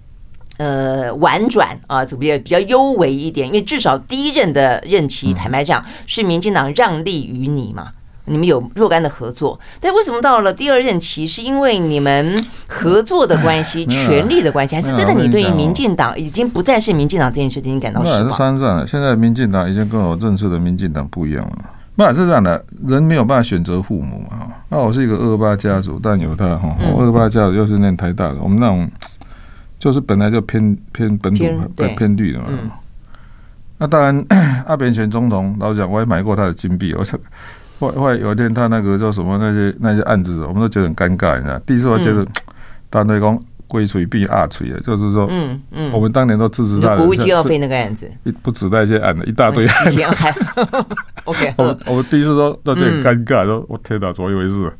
[0.58, 7.92] 呃婉转啊，怎么也比较优微一点，因为至少第一任的任期，坦白讲是民进党让利于你嘛。
[8.26, 18.30] 你们有若干的合作，但为什么到了第二任期，是因为你们合作的关系、权力的关系，还是真的你对于民进党已经不再是民进党这件事情感到失望？
[18.30, 21.58] 是山上，现在民进党已经跟我认识的民进党不一样了。
[21.94, 24.48] 那是这样的，人没有办法选择父母嘛。
[24.70, 28.90] 那我是一个二八家族，但有他哈，我二八家族又是念台大的，我们那种
[29.78, 31.44] 就是本来就偏偏本土、
[31.76, 32.46] 偏偏绿的嘛。
[33.76, 34.24] 那当然，
[34.66, 37.04] 阿扁选总统，老实讲，我也买过他的金币，我
[37.90, 41.58] 后后来有一天，他那个叫什么那些那些案子，我们都觉得很尴尬，你知道？
[41.66, 42.24] 第一次我觉得，
[42.88, 46.98] 单位讲归锤必二锤的，就是说，嗯嗯，我们当年都支持他的。
[46.98, 48.10] 国务机要费那个案子，
[48.42, 50.02] 不止那些案子，一大堆案子。
[50.04, 50.30] 还
[51.24, 54.72] OK，我我们第一次都都觉得很尴尬，说我天哪，怎么一回事？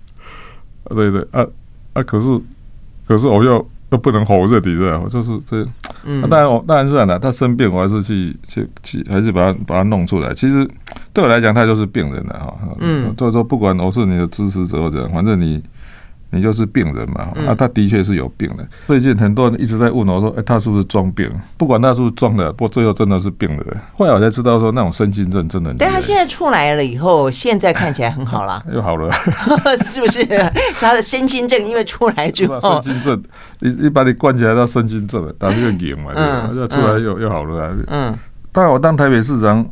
[0.91, 1.47] 对对啊
[1.95, 2.03] 啊！
[2.03, 2.27] 可是
[3.07, 3.43] 可是我
[3.93, 3.99] 又。
[3.99, 5.63] 都不能否认，你知道，我就是这，
[6.05, 10.33] 嗯，当然我当然是这样的，他生病，我还是去去去，还是把他把他弄出来。
[10.33, 10.67] 其实
[11.13, 15.63] 对我来讲，他就是病人了哈，嗯，所以说不管我是你的支持者或者，反正你。
[16.35, 18.67] 你就是病人嘛，啊，他的确是有病的。
[18.87, 21.31] 最近很多人一直在问我说，哎，他是不是装病？
[21.59, 23.63] 不管他是不是装的，不过最后真的是病了。
[23.95, 25.75] 后来我才知道说，那种身心症真的。
[25.79, 29.11] 但他现在出来了以后，现在看起来很好了， 又好了，
[29.85, 30.25] 是不是？
[30.81, 33.23] 他的身心症因为出来之后，身心症，
[33.61, 36.51] 你你把你关起来，到身心症，打这个瘾嘛，对吧？
[36.57, 37.77] 要出来又又好了。
[37.89, 38.19] 嗯，
[38.53, 39.69] 当然我当台北市长，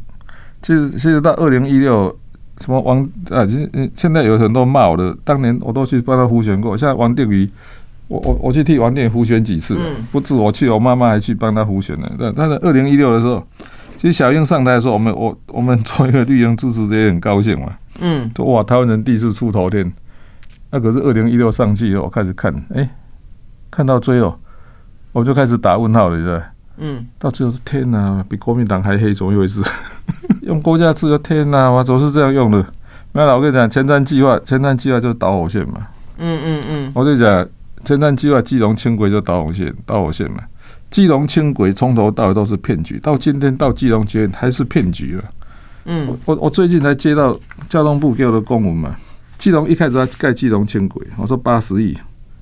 [0.60, 2.14] 其实其实到二零一六。
[2.60, 3.46] 什么王啊？
[3.46, 6.76] 现现在有很多骂我的，当年我都去帮他呼选过。
[6.76, 7.48] 现在王定宇，
[8.08, 9.78] 我我我去替王定宇辅选几次，
[10.12, 12.10] 不止我去，我妈妈还去帮他呼选呢。
[12.18, 13.42] 但但是二零一六的时候，
[13.96, 17.72] 其实小英上台的时候，我们我我们做一个绿营支持者也很高兴嘛。
[18.00, 19.90] 嗯，说哇，台湾人第一次出头天。
[20.70, 22.88] 那可是二零一六上去以后，我开始看，哎，
[23.70, 24.38] 看到最后，
[25.12, 26.40] 我就开始打问号了，你知道？
[26.80, 29.62] 嗯，到最后是天哪，比国民党还黑，怎么回事？
[30.42, 32.66] 用国家资源，天哪，我总是这样用的。
[33.12, 35.86] 没有，我跟你讲，前瞻计划，前瞻计划就是导火线嘛。
[36.16, 37.46] 嗯嗯嗯，我就讲
[37.84, 40.38] 前瞻计划，基隆轻轨就导火线，导火线嘛。
[40.90, 45.24] 基隆轻轨从头到尾都是骗局，到今天到基隆捷运还是骗局了。
[45.84, 47.38] 嗯，我我最近才接到
[47.68, 48.96] 交通部给我的公文嘛，
[49.38, 51.96] 基隆一开始要盖基隆轻轨，我说八十亿。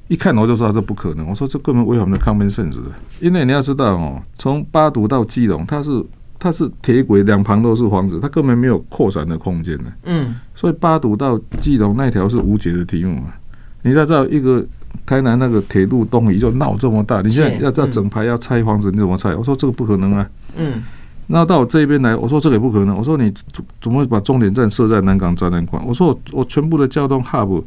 [0.09, 2.91] 一看我就说这不可能，我说这根本违反我们的 common sense 的，
[3.21, 6.05] 因为你要知道哦，从八堵到基隆，它是
[6.39, 9.85] 它是铁轨，两旁都是房子，它根本没有扩展的空间的。
[10.05, 13.35] 嗯，所以八堵到基隆那条是无解的题目嘛。
[13.83, 14.65] 你要知道一个
[15.05, 19.35] 台南那个铁路东移就闹这么大，你现在要要整排要拆房子，你怎么拆？
[19.37, 20.29] 我说这个不可能啊。
[20.57, 20.83] 嗯。
[21.31, 22.97] 那到我这边来，我说这个也不可能。
[22.97, 25.83] 我说你怎怎么会把终点站设在南港展览馆？
[25.87, 27.63] 我说我我全部的交通 hub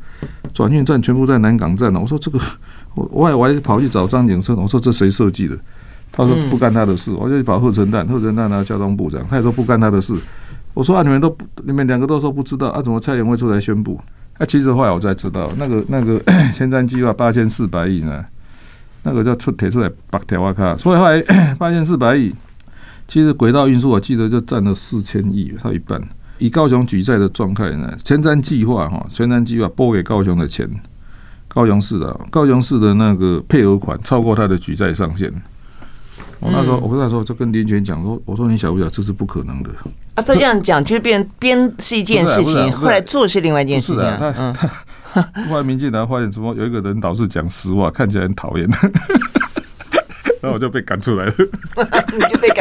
[0.51, 1.99] 转运站全部在南港站呢。
[1.99, 2.39] 我说这个
[2.95, 5.55] 我我还我还跑去找张景生，我说这谁设计的？
[6.11, 7.11] 他说不干他的事。
[7.11, 10.15] 我就去找贺陈旦，贺陈旦那交通部长，他也说不干他的事。
[10.73, 12.81] 我说啊，你们都不，你们两个都说不知道啊？
[12.81, 14.01] 怎么蔡英文出来宣布？
[14.39, 16.19] 啊，其实后来我才知道，那个那个
[16.51, 18.25] 前瞻计划八千四百亿呢，
[19.03, 21.21] 那个叫出铁出来白条啊卡，所以后来
[21.59, 22.33] 八千四百亿。
[23.11, 26.01] 其实轨道运输，我记得就占了四千亿，差一半。
[26.37, 30.65] 以高雄举债的状态呢，前瞻计划哈，前瞻计划拨给高雄的钱，
[31.49, 35.29] 高雄市的高雄市的那个配额款超过他的举债上限。
[36.39, 39.69] 我那时候，我跟他说，就跟林权讲说，我说你晓不晓，这是不可能的。
[40.15, 44.17] 啊，这样讲就是变编是一件事情，后来做是另外一件事情。
[44.17, 46.55] 他他后来民进党发现什么？
[46.55, 48.65] 有一个人老是讲实话，看起来很讨厌。
[50.41, 51.33] 然后我就被赶出来了，
[52.17, 52.60] 你就被赶。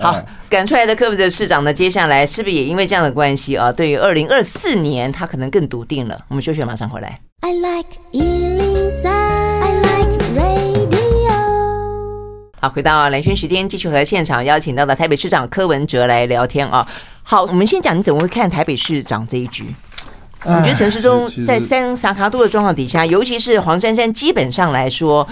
[0.00, 3.70] 好，赶出来的柯文哲市长呢，接下来是不是也因为这样的关系啊？
[3.70, 6.18] 对于二零二四年，他可能更笃定了。
[6.28, 7.20] 我们休息，马上回来。
[7.40, 11.00] I like 103, I like radio。
[12.62, 16.86] 好，回到蓝轩时间，继续和现场邀请到的台北市长柯文哲来聊天啊。
[17.22, 19.66] 好，我们先讲你怎么会看台北市长这一局？
[20.46, 25.26] 你觉得陈时中在三萨卡多的状况底下，尤其是黄珊珊，基本上来说，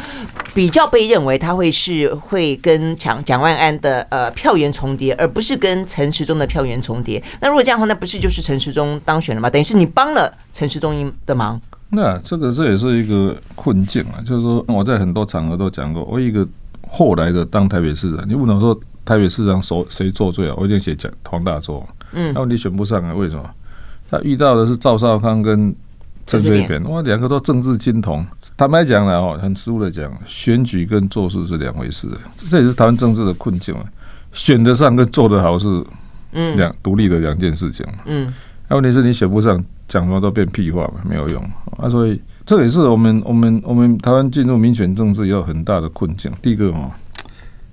[0.52, 7.22] 比较被认为他会是会跟蒋蒋万安的呃票源重叠，而不是跟陈时中的票源重叠。
[7.40, 9.48] 那如果这样的话，那不是就是陈时中当选了吗？
[9.48, 11.58] 等于是你帮了陈时中的忙。
[11.90, 16.46] 那这个这也是一个困境啊，就是说我在很多场合都讲过，我一个
[16.86, 21.82] 后来的当台北市长，你不能说台北市长谁谁做最啊，我一定写蒋黄大洲。
[22.12, 23.14] 嗯，那问题选不上啊？
[23.14, 23.42] 为什么？
[24.10, 25.74] 他遇到的是赵少康跟
[26.26, 28.24] 陈水扁，哇，两个都政治金童。
[28.56, 32.08] 坦白讲了哦，很实务的讲，选举跟做事是两回事。
[32.50, 33.84] 这也是台湾政治的困境啊。
[34.32, 35.84] 选得上跟做得好是
[36.32, 37.86] 两独立的两件事情。
[38.06, 38.32] 嗯，
[38.68, 41.42] 那问题是你选不上，讲什么都变屁话嘛，没有用
[41.76, 41.88] 啊。
[41.88, 46.32] 所以这也是我们我们我们台湾进入民选政治也有很大的困境。
[46.42, 46.90] 第一个哦。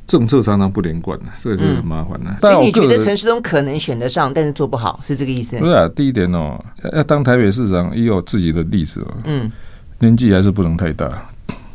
[0.07, 2.37] 政策常常不连贯，所以就很麻烦了。
[2.41, 5.57] 所以你觉得陈时中可能选得上，但是做不好，是这个意思？
[5.57, 6.63] 不是啊，第一点哦，
[6.93, 9.13] 要当台北市长也有自己的历史哦。
[9.23, 9.51] 嗯，
[9.99, 11.27] 年纪还是不能太大。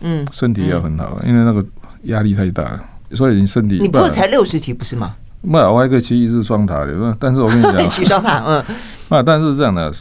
[0.03, 1.65] 嗯，身体要很好，因为那个
[2.05, 2.81] 压力太大了，
[3.15, 5.15] 所以你身体你不是才六十几不是吗？
[5.43, 8.65] 那，我还可以骑一次双塔的，但是我跟你讲， 骑双塔，嗯，
[9.09, 9.93] 那， 但是这样的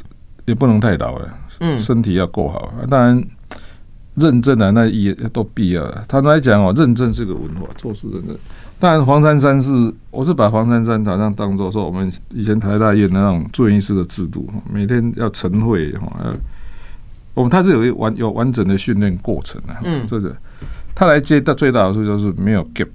[0.45, 1.29] 也不能太老了，
[1.61, 3.23] 嗯，身体要够好，当然。
[4.15, 6.03] 认证啊，那也都必要了。
[6.07, 8.35] 他们来讲哦，认证是个文化，做事认证。
[8.79, 16.33] 当然，黄珊珊是，我是把黄珊珊好像当做说我们以前台大院的那种住院医师的制度，每天要晨会哈，
[17.33, 19.75] 我们他是有一完有完整的训练过程啊。
[19.83, 20.33] 嗯，这个
[20.95, 22.87] 他来接的最大好处就是没有 gap，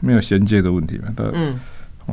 [0.00, 1.04] 没有衔接的问题嘛。
[1.16, 1.54] 他嗯，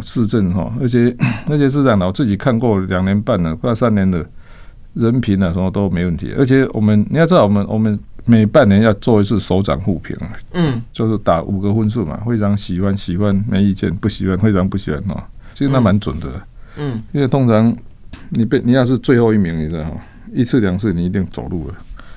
[0.02, 1.16] 市政哈，而且
[1.50, 4.24] 而且是这样的，我自己看过两年半了，快三年的
[4.94, 6.32] 人品啊什么都没问题。
[6.38, 8.00] 而且我们你要知道，我们我们。
[8.26, 10.16] 每半年要做一次首长互评，
[10.54, 15.24] 嗯，就是打五个分数嘛，非常喜欢，喜欢没意见，不喜欢，非常不喜欢哦。
[15.54, 16.28] 其实那蛮准的，
[16.78, 17.76] 嗯，因为通常
[18.30, 19.92] 你被你要是最后一名，你知道吗？
[20.34, 21.74] 一次两次你一定走路了，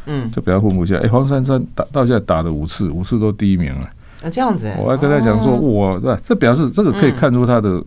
[0.07, 0.97] 嗯，就比较混不下。
[0.99, 3.91] 哎，黄珊珊打到现在打了五次，五次都第一名了，
[4.23, 6.17] 啊，这样子，我还跟他讲说，哇，对？
[6.25, 7.83] 这表示这个可以看出他的。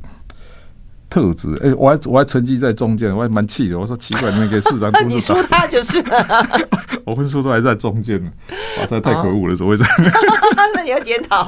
[1.09, 3.79] 特质哎、欸，我还我还沉寂在中间，我还蛮气的。
[3.79, 6.03] 我说奇怪，你们给市长 你输他就是，
[7.05, 8.31] 我分数都还在中间呢，
[8.79, 10.11] 哇塞，太可恶了，怎么会这样？
[10.73, 11.47] 那你要检讨。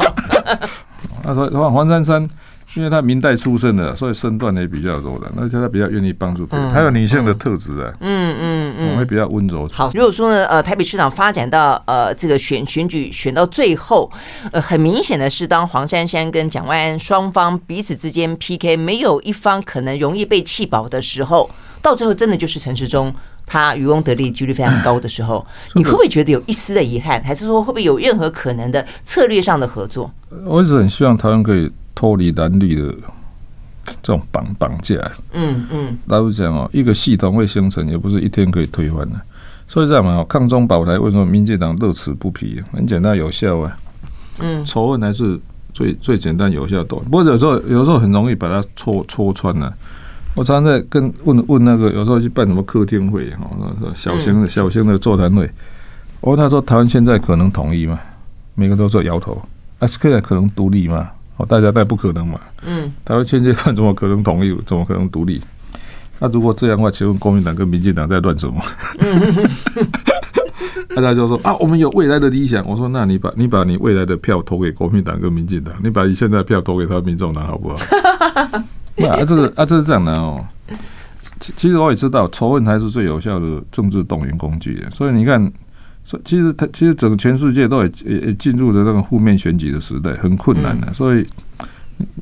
[1.23, 2.29] 他说黄黄珊珊。
[2.77, 9.67] 因为他明代出生的，所以身段也比较柔软，而且他比较愿意帮助别人，还有女性的特质啊，嗯嗯嗯，我会比较温柔。
[9.73, 14.11] 好，如果说呢，呃，台北市长发展到呃这个选选举选到最后，
[14.51, 21.49] 呃，很明显的是，当黄珊珊跟蒋万安双方彼此之间 PK，没有一方可能容易被弃保的时候，
[21.81, 23.11] 到最后真的就是陈时中
[23.47, 30.11] 他渔翁得利几率非常高的时候，你会不会觉得有一丝的遗憾，还是说会不会有任何可能的策略上的合作？
[30.45, 31.71] 我一直很希望台湾可以。
[31.97, 32.93] 脱离蓝绿的
[34.03, 34.95] 这种绑绑架，
[35.31, 39.19] 嗯嗯，老实讲哦，一个系统会形成，也不是一天可以推翻的。
[39.65, 42.61] 所以这样嘛，抗中保台，为什么民进党乐此不疲？
[42.71, 43.75] 很简单有效啊，
[44.37, 45.39] 嗯，仇恨还是
[45.73, 46.95] 最最简单有效的。
[46.97, 49.73] 不过有时候有时候很容易把它戳戳穿了。
[50.35, 53.49] 我常常在跟问问那个，有时候去办什么客厅会哈，
[53.95, 55.49] 小型的小型的座谈会，
[56.21, 57.99] 我问他说：“台湾现在可能统一吗？”
[58.53, 59.41] 每个都说摇头。
[59.79, 61.09] 啊，现在可能独立吗？
[61.37, 62.39] 哦，大家带不可能嘛。
[62.63, 64.55] 嗯，台湾现阶段怎么可能统一？
[64.65, 65.41] 怎么可能独立？
[66.19, 68.59] 那如果这样的话，请问国民党跟民进党在乱什么？
[70.95, 72.65] 大家就说啊，我们有未来的理想。
[72.67, 77.75] 我说，那你把你把你未来的票投给国民党跟民进党，你把你现在的票投给他民众党，好不好？
[79.07, 80.43] 啊，这是啊，这是这样的哦。
[81.39, 84.83] 其其实我也知道，仇恨才是最有效的政治动员工具。
[84.91, 85.51] 所以你看。
[86.07, 90.93] 所以其实他其实整个全世界都也也也进入了那个负面选举的时代，很困难的。
[90.93, 91.27] 所以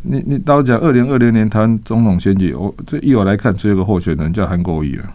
[0.01, 5.05] 你你到讲二零二零年台湾总统选举，我这依我来看，只有个候选人叫韩国瑜了，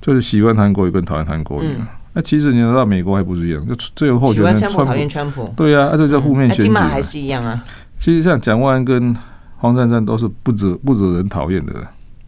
[0.00, 1.66] 就是喜欢韩国瑜跟讨厌韩国瑜。
[1.74, 6.72] 啊那其实你知道美国还不是一样，就这个候选人川普讨厌川普，对呀，那就叫负面选举。
[6.72, 7.62] 那还是一样啊。
[7.98, 9.14] 其实像蒋万安跟
[9.56, 11.74] 黄珊珊都是不惹不惹人讨厌的。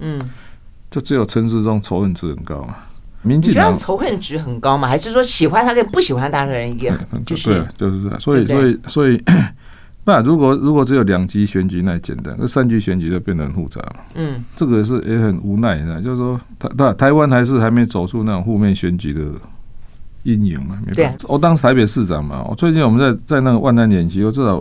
[0.00, 0.20] 嗯，
[0.90, 2.74] 就只有陈世忠仇恨值很高嘛。
[3.28, 4.88] 民进党仇恨值很高吗？
[4.88, 6.96] 还是说喜欢他跟不喜欢他的人一样？
[7.26, 8.18] 就是对，就是这样。
[8.18, 9.22] 所以，所以，所以，
[10.04, 13.80] 那如果如果只有两级选举那简单，那三级选举就变得很复杂。
[14.14, 19.20] 嗯，这个是也很无奈的，就是说，台台台湾还是还没走出那种负面选举的
[20.22, 20.78] 阴影嘛。
[20.94, 24.54] 对，我当台北市长嘛，我最近我们在在那个万安演习，我至少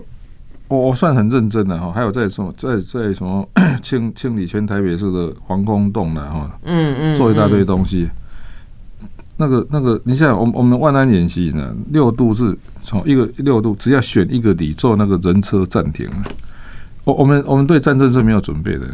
[0.68, 3.48] 我我算很认真的哈，还有在什么在在什么
[3.82, 8.10] 清清理全台北市的防空洞的哈，嗯嗯，做一大堆东西。
[9.38, 16.10] 那个那个，你想，我我们万安演习呢，六度是从一个六度，只要选一个里做那个人车暂停。
[17.04, 18.88] 我我们我们对战争是没有准备的，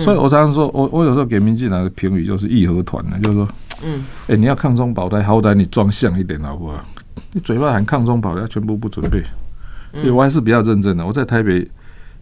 [0.00, 3.48] 所以我常常说，我我有时候给民进党的评语就是义和团呢，就是说，
[3.84, 6.82] 嗯，哎，你要抗中保台，好歹你装像一点好不好？
[7.32, 9.22] 你嘴巴喊抗中保台，全部不准备。
[10.10, 11.04] 我还是比较认真的。
[11.04, 11.68] 我在台北，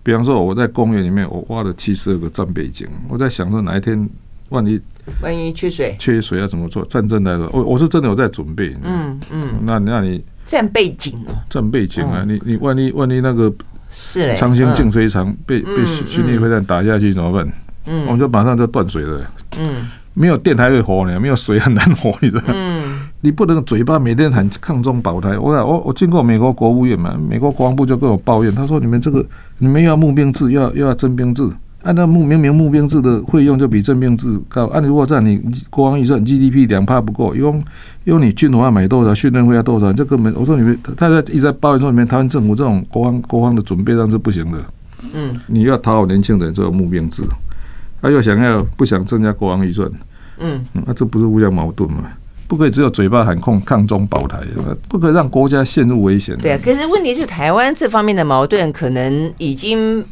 [0.02, 2.88] 比方说我在公园里面，我挖了七十二个战备井。
[3.08, 4.08] 我在想说哪一天，
[4.50, 4.80] 万一
[5.20, 6.84] 万一缺水，缺水要怎么做？
[6.84, 8.76] 战争来了，我我是真的有在准备。
[8.82, 11.32] 嗯嗯，那那你战备景啊？
[11.48, 12.24] 战备景啊！
[12.26, 13.52] 你你万一万一那个
[13.90, 17.52] 是长兴净水厂被被巡弋飞弹打下去怎么办？
[17.86, 19.20] 嗯，我们就马上就断水了。
[19.58, 19.88] 嗯。
[20.12, 22.52] 没有电还会活呢，没有水很难活，你知道吗？
[22.52, 25.38] 嗯，你不能嘴巴每天喊抗中保台。
[25.38, 29.24] 我我我经过美国国务院嘛，美国国防部就跟我抱怨，他说你们这个
[29.58, 31.48] 你们要募兵制，要又要征兵制，
[31.82, 34.66] 按照募明明募兵制的费用就比征兵制高。
[34.66, 35.40] 按如果在你
[35.70, 37.62] 国防预算 GDP 两趴不够，用
[38.04, 44.58] 用你军火要买多少，训练费要多少，这根本我说你们他在一直在抱怨说你们台湾政府这种国防国防的准备上是不行的。
[45.14, 47.22] 嗯，你要讨好年轻人，做募兵制，
[48.02, 49.90] 他又想要不想增加国防预算。
[50.38, 52.04] 嗯，那这不是互相矛盾吗？
[52.46, 54.40] 不可以只有嘴巴喊控抗中保台，
[54.88, 56.36] 不可以让国家陷入危险。
[56.36, 60.04] 对啊，可是问题是台湾这方面的矛盾可能已经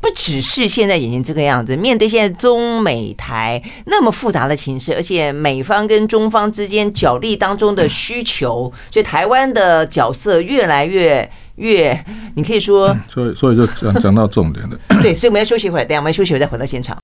[0.00, 1.76] 不只是现在眼前这个样子。
[1.76, 11.98] 面对现在中美台那么复杂的情势，而且美方跟中方之间角力当中的需求，所以台湾的角色越来越越，
[12.34, 14.78] 你可以说，嗯、所以所以就讲讲到重点了。
[15.02, 16.96] 对，所以我们要休息一会儿，等下我们休息一会儿再回到现场。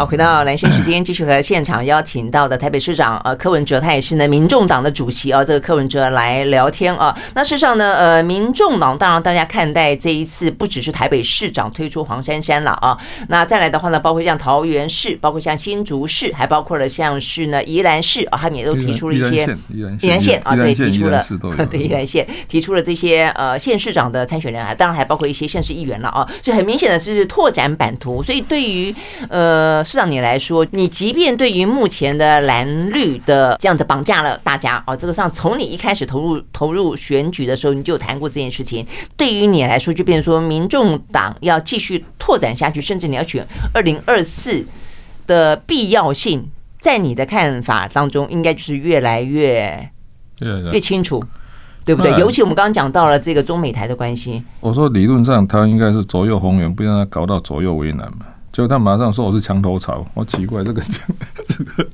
[0.00, 5.44] 好，回到蓝轩时间， 继续和现场邀请到的台北市长呃柯文哲，他也是呢民众党的主席啊。
[5.44, 7.14] 这个柯文哲来聊天啊。
[7.34, 12.96] 那事实上呢，呃，民众党当然大家看待这一次不只是台北市长推出黄珊珊了啊。
[13.28, 21.22] 那再来的话呢，包括像桃园市，包括像新竹市，还包括了像是呢宜兰市啊，他们也都提出了一些宜兰县啊，对，提出了
[21.70, 26.26] 对宜兰县提出了 这些呃县市长的参选人啊，当然还包括一些县市议员了啊。
[26.42, 28.22] 所以很明显的是拓展版图。
[28.22, 28.94] 所以对于
[29.28, 29.84] 呃。
[29.90, 38.86] 市长你来说，你即便对于目前的蓝绿的这样子绑架了大家哦，这个上从你一开始投入投入选举的时候，你就谈过这件事情。
[39.16, 44.64] 对于你来说，就变成说，民众党要继续拓展下去，甚至你要选二零二四
[45.26, 46.48] 的必要性，
[46.78, 49.90] 在你的看法当中，应该就是越来越
[50.72, 51.20] 越清楚，
[51.84, 52.12] 对不对？
[52.12, 58.26] 尤其我们刚刚讲到了这个中美台的关系，我说理论上他应该是左右逢源，不让他搞到左右为难嘛。
[58.52, 60.82] 就他马上说我是墙头草，我奇怪这个
[61.46, 61.86] 这个，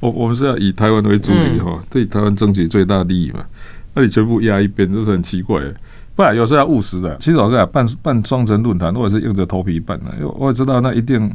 [0.00, 3.44] 我我们是要以台湾为主体哈，对台湾争取最大利益嘛，
[3.94, 5.60] 那你全部压一边，这是很奇怪。
[6.16, 7.16] 不然有时候要务实的。
[7.18, 11.28] 其实我跟你讲，办办双城论坛，我也是硬着头皮办的，因为我也知道那一定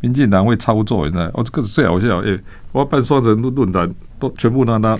[0.00, 1.30] 民进党会操作，你知道？
[1.32, 2.36] 我这个最好笑，哎，
[2.72, 4.98] 我要办双城论论坛，都全部拿到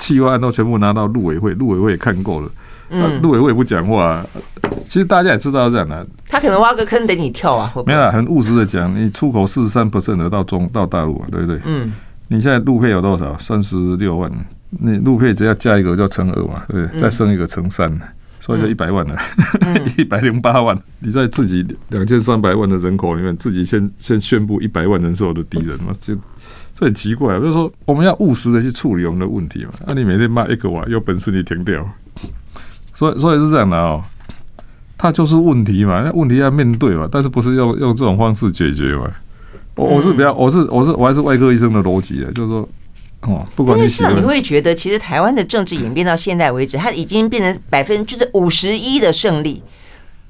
[0.00, 2.50] 企划案都全部拿到陆委会，陆委会也看过了。
[2.90, 4.24] 嗯，陆委会也不讲话。
[4.88, 7.72] 其实大家也知道这样的，他可能挖个坑等你跳啊。
[7.86, 11.60] 没有，啊很务实的讲，你出口四十三 percent 的到中到大陆，对不对？
[11.64, 11.92] 嗯。
[12.28, 13.36] 你现在陆配有多少？
[13.38, 14.30] 三十六万。
[14.70, 17.00] 你陆配只要加一个叫乘二嘛，对不对？
[17.00, 17.88] 再升一个乘三，
[18.40, 19.16] 所以就一百万了，
[19.96, 20.76] 一百零八万。
[20.98, 25.94] 你在自己两千三百万的人口里面，自己先先宣布一百万人是我的敌人嘛？
[26.00, 26.14] 就
[26.74, 27.38] 这很奇怪。
[27.38, 29.70] 就是说，我们要务实的去处理我们的问题嘛。
[29.86, 31.88] 那你每天骂一个瓦，有本事你停掉。
[32.96, 34.02] 所以，所以是这样的哦，
[34.96, 39.10] 它就是问题嘛，那问题要面对嘛，但是不是用用这种方式解决嘛？
[39.74, 42.68] 我我是比较，我是我是我还是外科医生的逻辑啊，就是说，
[43.20, 49.62] 哦，不管但是你会觉得，其实台湾的政治演变到现在为止，它已经变成百分之五十一的胜利，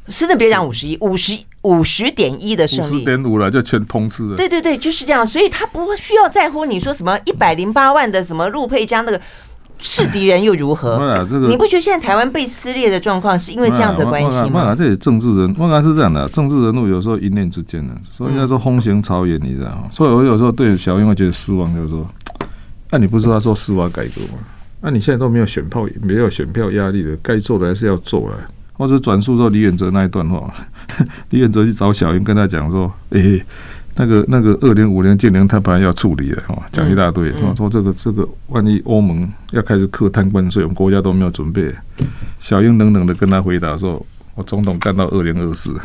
[0.09, 4.37] 真的别讲五十一，五十五十点一的胜利，五十点五了就全通吃了。
[4.37, 9.21] 对对对，就是这样，所以他不需要在乎你说什么一百零八万的什么陆配江那个。
[9.79, 10.99] 是敌人又如何？
[11.49, 14.75] 你不觉得现在台湾被撕裂的状况是因为这样的关系吗？
[14.75, 19.85] 这里政治人，我感觉是这样的，政治人物有时候一念之间的，所以人家说风行草野，你知道吗？
[19.91, 22.07] 所以我有时候对小英会觉得失望，就是说，
[22.91, 24.39] 那你不是要做司法改革吗？
[24.81, 28.37] 那你现在都没有选票，没有选票压力的，该做的还是要做了。
[28.73, 30.53] 或者转述说李远哲那一段话，
[31.31, 33.45] 李远哲去找小英，跟他讲说，诶。
[33.99, 41.75] 那个那个二零五零建零碳排要处理了，哦，讲一大堆，说说这个这个，万一欧盟要开始课碳关税，我们国家都没有准备。
[42.39, 44.05] 小英冷冷的跟他回答说
[44.37, 45.75] ：“我总统干到二零二四。”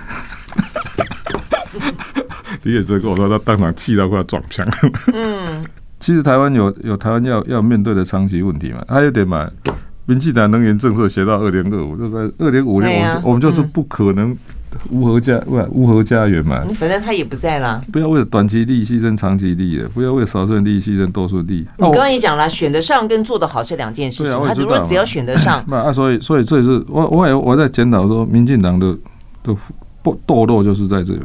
[2.63, 4.67] 李远哲跟我说，他当场气到快要撞墙。
[5.13, 5.65] 嗯，
[5.99, 9.49] 其实台湾有有台湾要要面对的长期问题嘛，还有点嘛，
[10.05, 14.35] 民进党能源政策写到二零二五，就在二零五年，我们我们就是不可能
[14.89, 16.63] 无核家不乌合家园嘛。
[16.75, 21.67] 反正他也不在了，不要为了短期利益牺牲长期利益，不要为了少数人利益牺牲多数利益。
[21.77, 24.43] 你刚刚也讲了，选得上跟做得好是两件事情。
[24.45, 28.97] 他如果只要选得上， 那啊，所以所以这也是我我也我在检讨说，民进党的
[29.43, 29.55] 的
[30.03, 31.21] 堕堕落就是在这里。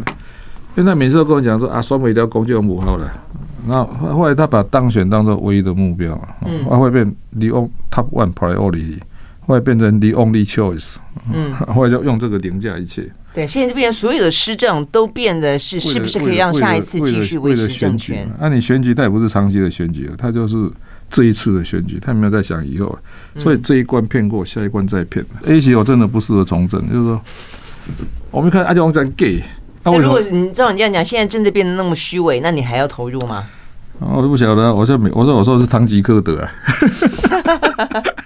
[0.74, 3.11] 现在每次都跟我讲说啊，双北一定要攻击五号了。
[3.66, 7.04] 那后来他把当选当做唯一的目标，嗯，会变
[7.36, 7.48] the
[7.90, 8.98] top one priority，
[9.40, 10.96] 会变成 the only choice，
[11.32, 13.11] 嗯， 后来就用这个凌驾一切。
[13.37, 18.26] 对，现在就变成所有的施政都变得是是不是可以让下一次继续维持政权？
[18.41, 20.57] 那、啊、你选举它也不是长期的选举了，它就是
[21.11, 22.99] 这一次的选举，他没有在想以后，
[23.37, 25.22] 所以这一关骗过，下一关再骗。
[25.45, 27.20] A 席我真的不适合从政，就是说，
[28.30, 29.43] 我们看阿中在 gay。
[29.84, 33.45] 那如果你照你这样讲，现在政治变得那么虚伪，那你还要投入吗？
[33.99, 36.53] 我都不晓得，我说没，我说我说的是唐吉诃德啊，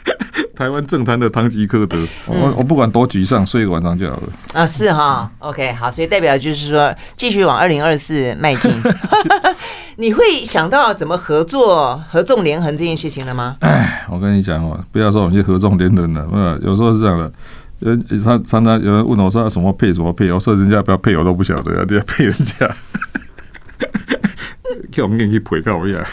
[0.61, 1.97] 台湾政坛的唐吉诃德，
[2.27, 4.23] 我我不管多沮丧，睡一个晚上就好了。
[4.53, 8.71] 啊，是哈，OK，好，所以代表就是说，继续往二零二四迈进。
[9.97, 13.57] 你会想到怎么合作、合纵连横这件事情了吗？
[13.61, 17.33] 哎，我跟你讲哦，不要说我们去合纵连横了，有时候是这样的。
[17.79, 22.71] 人常常常有人问我说什么配什么配，我说人家不要配我都不晓得，你要配人家，
[24.93, 26.05] 叫我们给你配到我呀！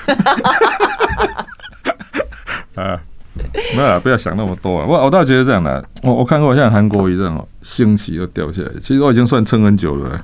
[2.76, 2.98] 啊，
[3.76, 4.86] 没有，不要想那么多啊！
[4.88, 10.24] 我我倒觉得这样的，我我看过像韩国瑜这样兴起又掉下来，其实我已经算撑很久了，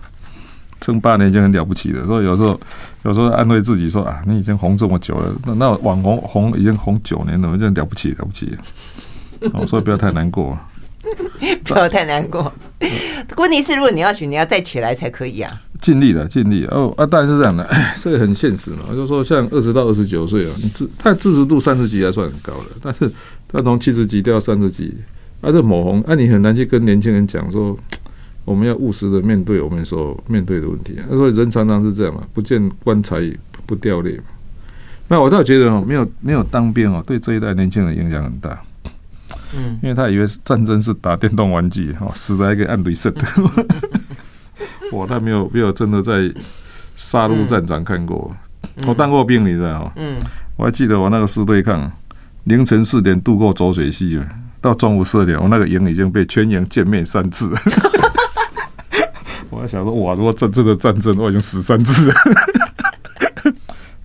[0.81, 2.05] 撑八年已经很了不起了。
[2.05, 2.59] 所以有时候
[3.03, 8.57] 有时候安慰自己说啊，你已经红这么久了，那那网红红已经红九年了，这样了不起了不起。
[9.67, 10.57] 所以不要太难过。
[11.65, 12.49] 不要太难过。
[13.35, 15.51] 问题是，如果你要选，你要再起来才可以啊。
[15.83, 17.69] 尽力了，尽力哦啊，当然是这样的，
[18.01, 18.85] 这个很现实嘛。
[18.95, 23.11] 就是说，像二十到二十九岁啊，你支他支持度三十几还算很高了，但是
[23.49, 24.95] 他从七十几掉三十几，
[25.41, 27.77] 啊，这某红，啊，你很难去跟年轻人讲说，
[28.45, 30.97] 我们要务实的面对我们所面对的问题。
[31.09, 33.21] 所以人常常是这样嘛，不见棺材
[33.65, 34.17] 不掉泪。
[35.09, 38.57] 那我倒觉得哦，没有没有当兵哦，对这一代年轻人影响很大。
[39.53, 43.13] 嗯，因为他以为战争是打电动玩具，哦，死的还可以按 reset。
[44.93, 46.31] 我他没有没有真的在
[46.95, 48.35] 杀戮战场看过，
[48.85, 49.91] 我当过兵，你知道吗？
[49.95, 50.17] 嗯，
[50.55, 51.91] 我还记得我那个四对抗，
[52.43, 54.19] 凌晨四点渡过浊水溪，
[54.61, 57.51] 到中午十二点，我那个营已经被全营歼灭三次。
[59.49, 62.15] 我还想说，哇，如果真正的战争，我已经死三次了。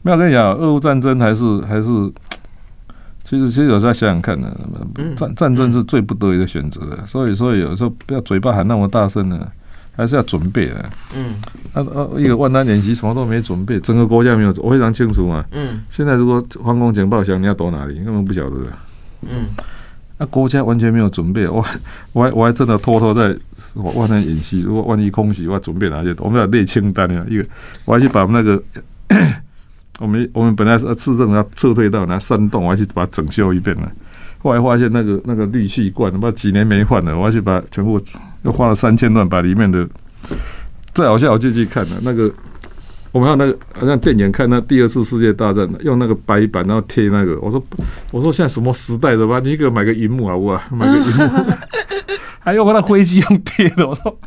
[0.03, 2.13] 没有跟你讲，俄乌战争还是还是。
[3.25, 4.51] 其实，其实有时候想想看呢，
[5.15, 9.47] 战战争是最不得已的选择的，所以，所以有时候不要嘴巴喊那么大声呢，
[9.99, 10.91] 还是要准备的。
[11.15, 11.35] 嗯，
[11.75, 15.45] 啊啊，一个万难演习，什么都没准备，整个国家没有，我非常清楚嘛。
[15.51, 17.97] 嗯，现在如果防空警报响，你要躲哪里？
[17.97, 18.57] 根本不晓得。
[19.23, 19.47] 嗯，
[20.17, 21.63] 那国家完全没有准备，我
[22.13, 23.37] 我还我还真的偷偷在
[23.75, 26.15] 万难演习，如果万一空袭，我要准备哪些？
[26.21, 27.45] 我们要列清单啊，一个
[27.85, 28.63] 我还去把那个。
[30.01, 33.91] 我们我们本来是市政要撤退到那山洞，我还去把它整修一遍呢。
[34.39, 38.01] 后来发现那个那个氯气罐，不知道几年没换了，我还去把全部
[38.49, 39.87] 又花了三千万把里面的。
[40.95, 42.33] 最好笑，我进去看了那个，
[43.13, 47.39] 我们还有那个好像电影看那第二次世界大战，用那个白板然后贴那个。
[47.41, 47.63] 我说
[48.11, 49.39] 我说现在什么时代的吧？
[49.45, 50.61] 你给我买个荧幕好不好？
[50.71, 51.45] 买个荧幕，
[52.41, 53.87] 还用那飞机用贴的。
[53.87, 54.19] 我说。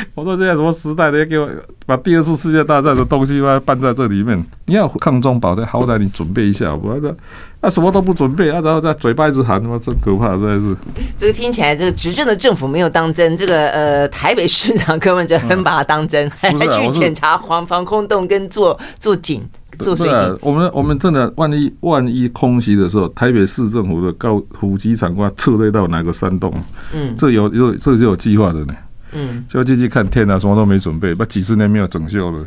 [0.14, 1.48] 我说现在什么时代的，要给我
[1.86, 4.42] 把第二次世界大战的东西把它搬在这里面。
[4.66, 7.14] 你要抗中保台，好歹你准备一下，不然那
[7.62, 10.76] 那什么都不准备，啊，然后在嘴巴一直喊，他妈真可怕，真的是。
[11.18, 13.36] 这个听起来，这个执政的政府没有当真。
[13.36, 19.42] 这个呃，台北市长柯文哲很把它当真， 还还去检查防防空洞跟做做井
[19.78, 20.38] 做水警。
[20.40, 26.52] 我们我们真的万一万一空袭的时候，台北市政府的高虎击长官撤退到哪个山洞？
[26.92, 28.74] 嗯，这有有这就有计划的呢。
[29.12, 32.46] 嗯，就进去看天啊，什么都没准备，把几十年没有整修了。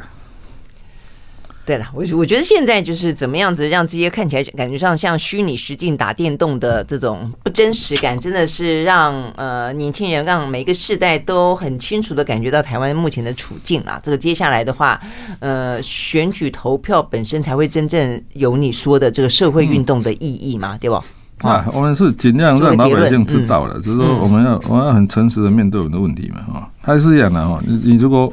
[1.64, 14.02] 对了，我我觉得现在就是怎么样子让这些看起来感觉上像虚拟实境打电动的这种不真实感，真的是让呃年轻人让每个世代都很清楚的感觉到台湾目前的处境啊。
[14.04, 15.00] 这个接下来的话，
[15.40, 21.02] 呃，选举投票本身才会真正有你说的这个社会运动的意义嘛，对吧？
[21.42, 27.60] 啊，我们是尽量让老百姓知道了，就是说我们要我们要很诚实的面对我们的问题嘛，哈，还是一样的哈。
[27.66, 28.32] 你你如果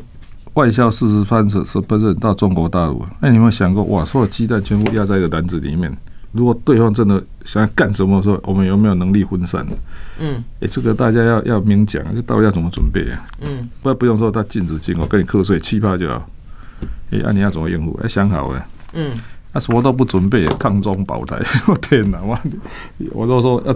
[0.54, 3.04] 外销四十番是是不是到中国大陆？
[3.20, 5.96] 那你有没有想过，哇，所有鸡蛋全部压在一个篮子里面，
[6.32, 9.64] 如果对方真的想要干什么的时候，我们有没有能力分散？
[10.18, 13.26] 嗯，哎，这个大家要要明讲，这到底要怎么准备啊？
[13.40, 16.28] 嗯，不不用说他禁止进，口跟你课税七八就好。
[17.10, 17.98] 哎，那你要怎么应付？
[18.02, 18.66] 哎，想好了。
[18.94, 19.12] 嗯。
[19.52, 21.36] 他什么都不准备，抗中保台，
[21.66, 22.18] 我天哪！
[22.22, 22.38] 我
[23.12, 23.74] 我都说要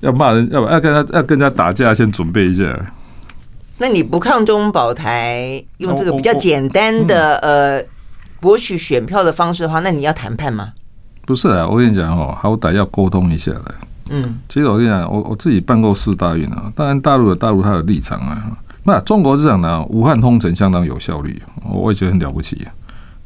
[0.00, 2.64] 要骂人，要不要跟他要跟人家打架，先准备一下。
[3.78, 7.84] 那你不抗中保台，用这个比较简单的呃
[8.40, 10.72] 博取选票的方式的话，那你要谈判吗？
[11.24, 13.74] 不是啊，我跟你讲哦，好歹要沟通一下的。
[14.10, 18.50] 嗯，其实我跟你讲，我我自己办过四大运啊，当然大陆有大陆它的立场啊。
[18.84, 22.66] 那中国是讲呢，武汉封城相当有效率，我也觉得很了不起。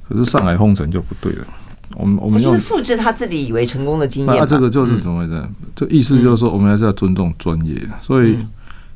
[0.09, 1.47] 可是上海封城就不对了。
[1.95, 4.37] 我们我们就是复制他自己以为成功的经验。
[4.37, 5.49] 那这个就是什么意思？
[5.75, 7.81] 这意思就是说，我们还是要尊重专业。
[8.03, 8.39] 所以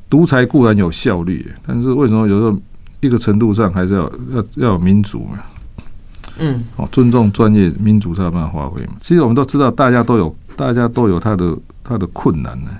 [0.09, 2.57] 独裁固然有效率，但是为什么有时候
[2.99, 5.39] 一个程度上还是要要要有民主嘛？
[6.37, 8.93] 嗯，哦，尊重专业，民主才有办法发挥嘛。
[8.99, 12.71] 其实我们都知道，大家都有大家都有他的他的困难呢，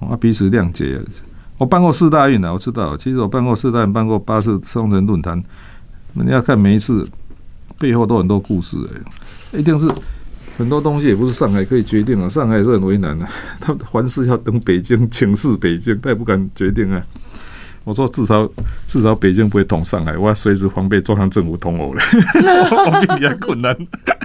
[0.00, 1.00] 啊，彼此谅解。
[1.58, 2.96] 我办过四大运呢，我知道。
[2.96, 5.42] 其实我办过四大运，办过八次双城论坛。
[6.12, 7.06] 那你要看每一次
[7.78, 9.00] 背后都很多故事哎，
[9.52, 9.88] 一定是
[10.58, 13.26] 很多东西也不是上海可以决定啊，上海是很为难的，
[13.60, 17.02] 他凡事要等北京请示北京，他也不敢决定啊。
[17.84, 18.50] 我说至少
[18.88, 22.02] 至少北京不会捅上海，我要随时防备中央政府捅我了。
[22.34, 23.76] 我比你还困难，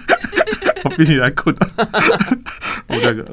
[0.84, 1.70] 我比你还困难。
[2.88, 3.26] 我这个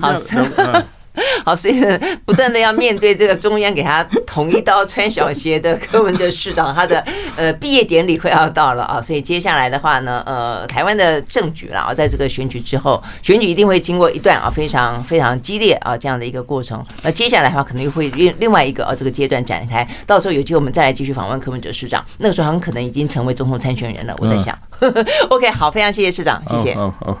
[0.00, 0.82] 好。
[1.44, 1.82] 好，所以
[2.24, 7.02] 不断的要面对这个中央给他捅一刀穿小鞋的柯文哲市长，他的
[7.36, 16.84] 呃毕业典礼快要到了啊，所以接下来的话呢，呃，台湾的政局啦，在这个选举之后，选举一定会经过一段啊非常非常激烈啊这样的一个过程。
[17.02, 24.14] 那接下来的话，可能又会另另外一个啊这个阶段展开，到时候有机会我们再来继续访问柯文哲市长，那个时候很可能已经成为总统参选人了。
[24.18, 24.56] 我在想，
[25.30, 26.74] OK，好，非常谢谢市长，谢谢。
[26.74, 27.16] 好好。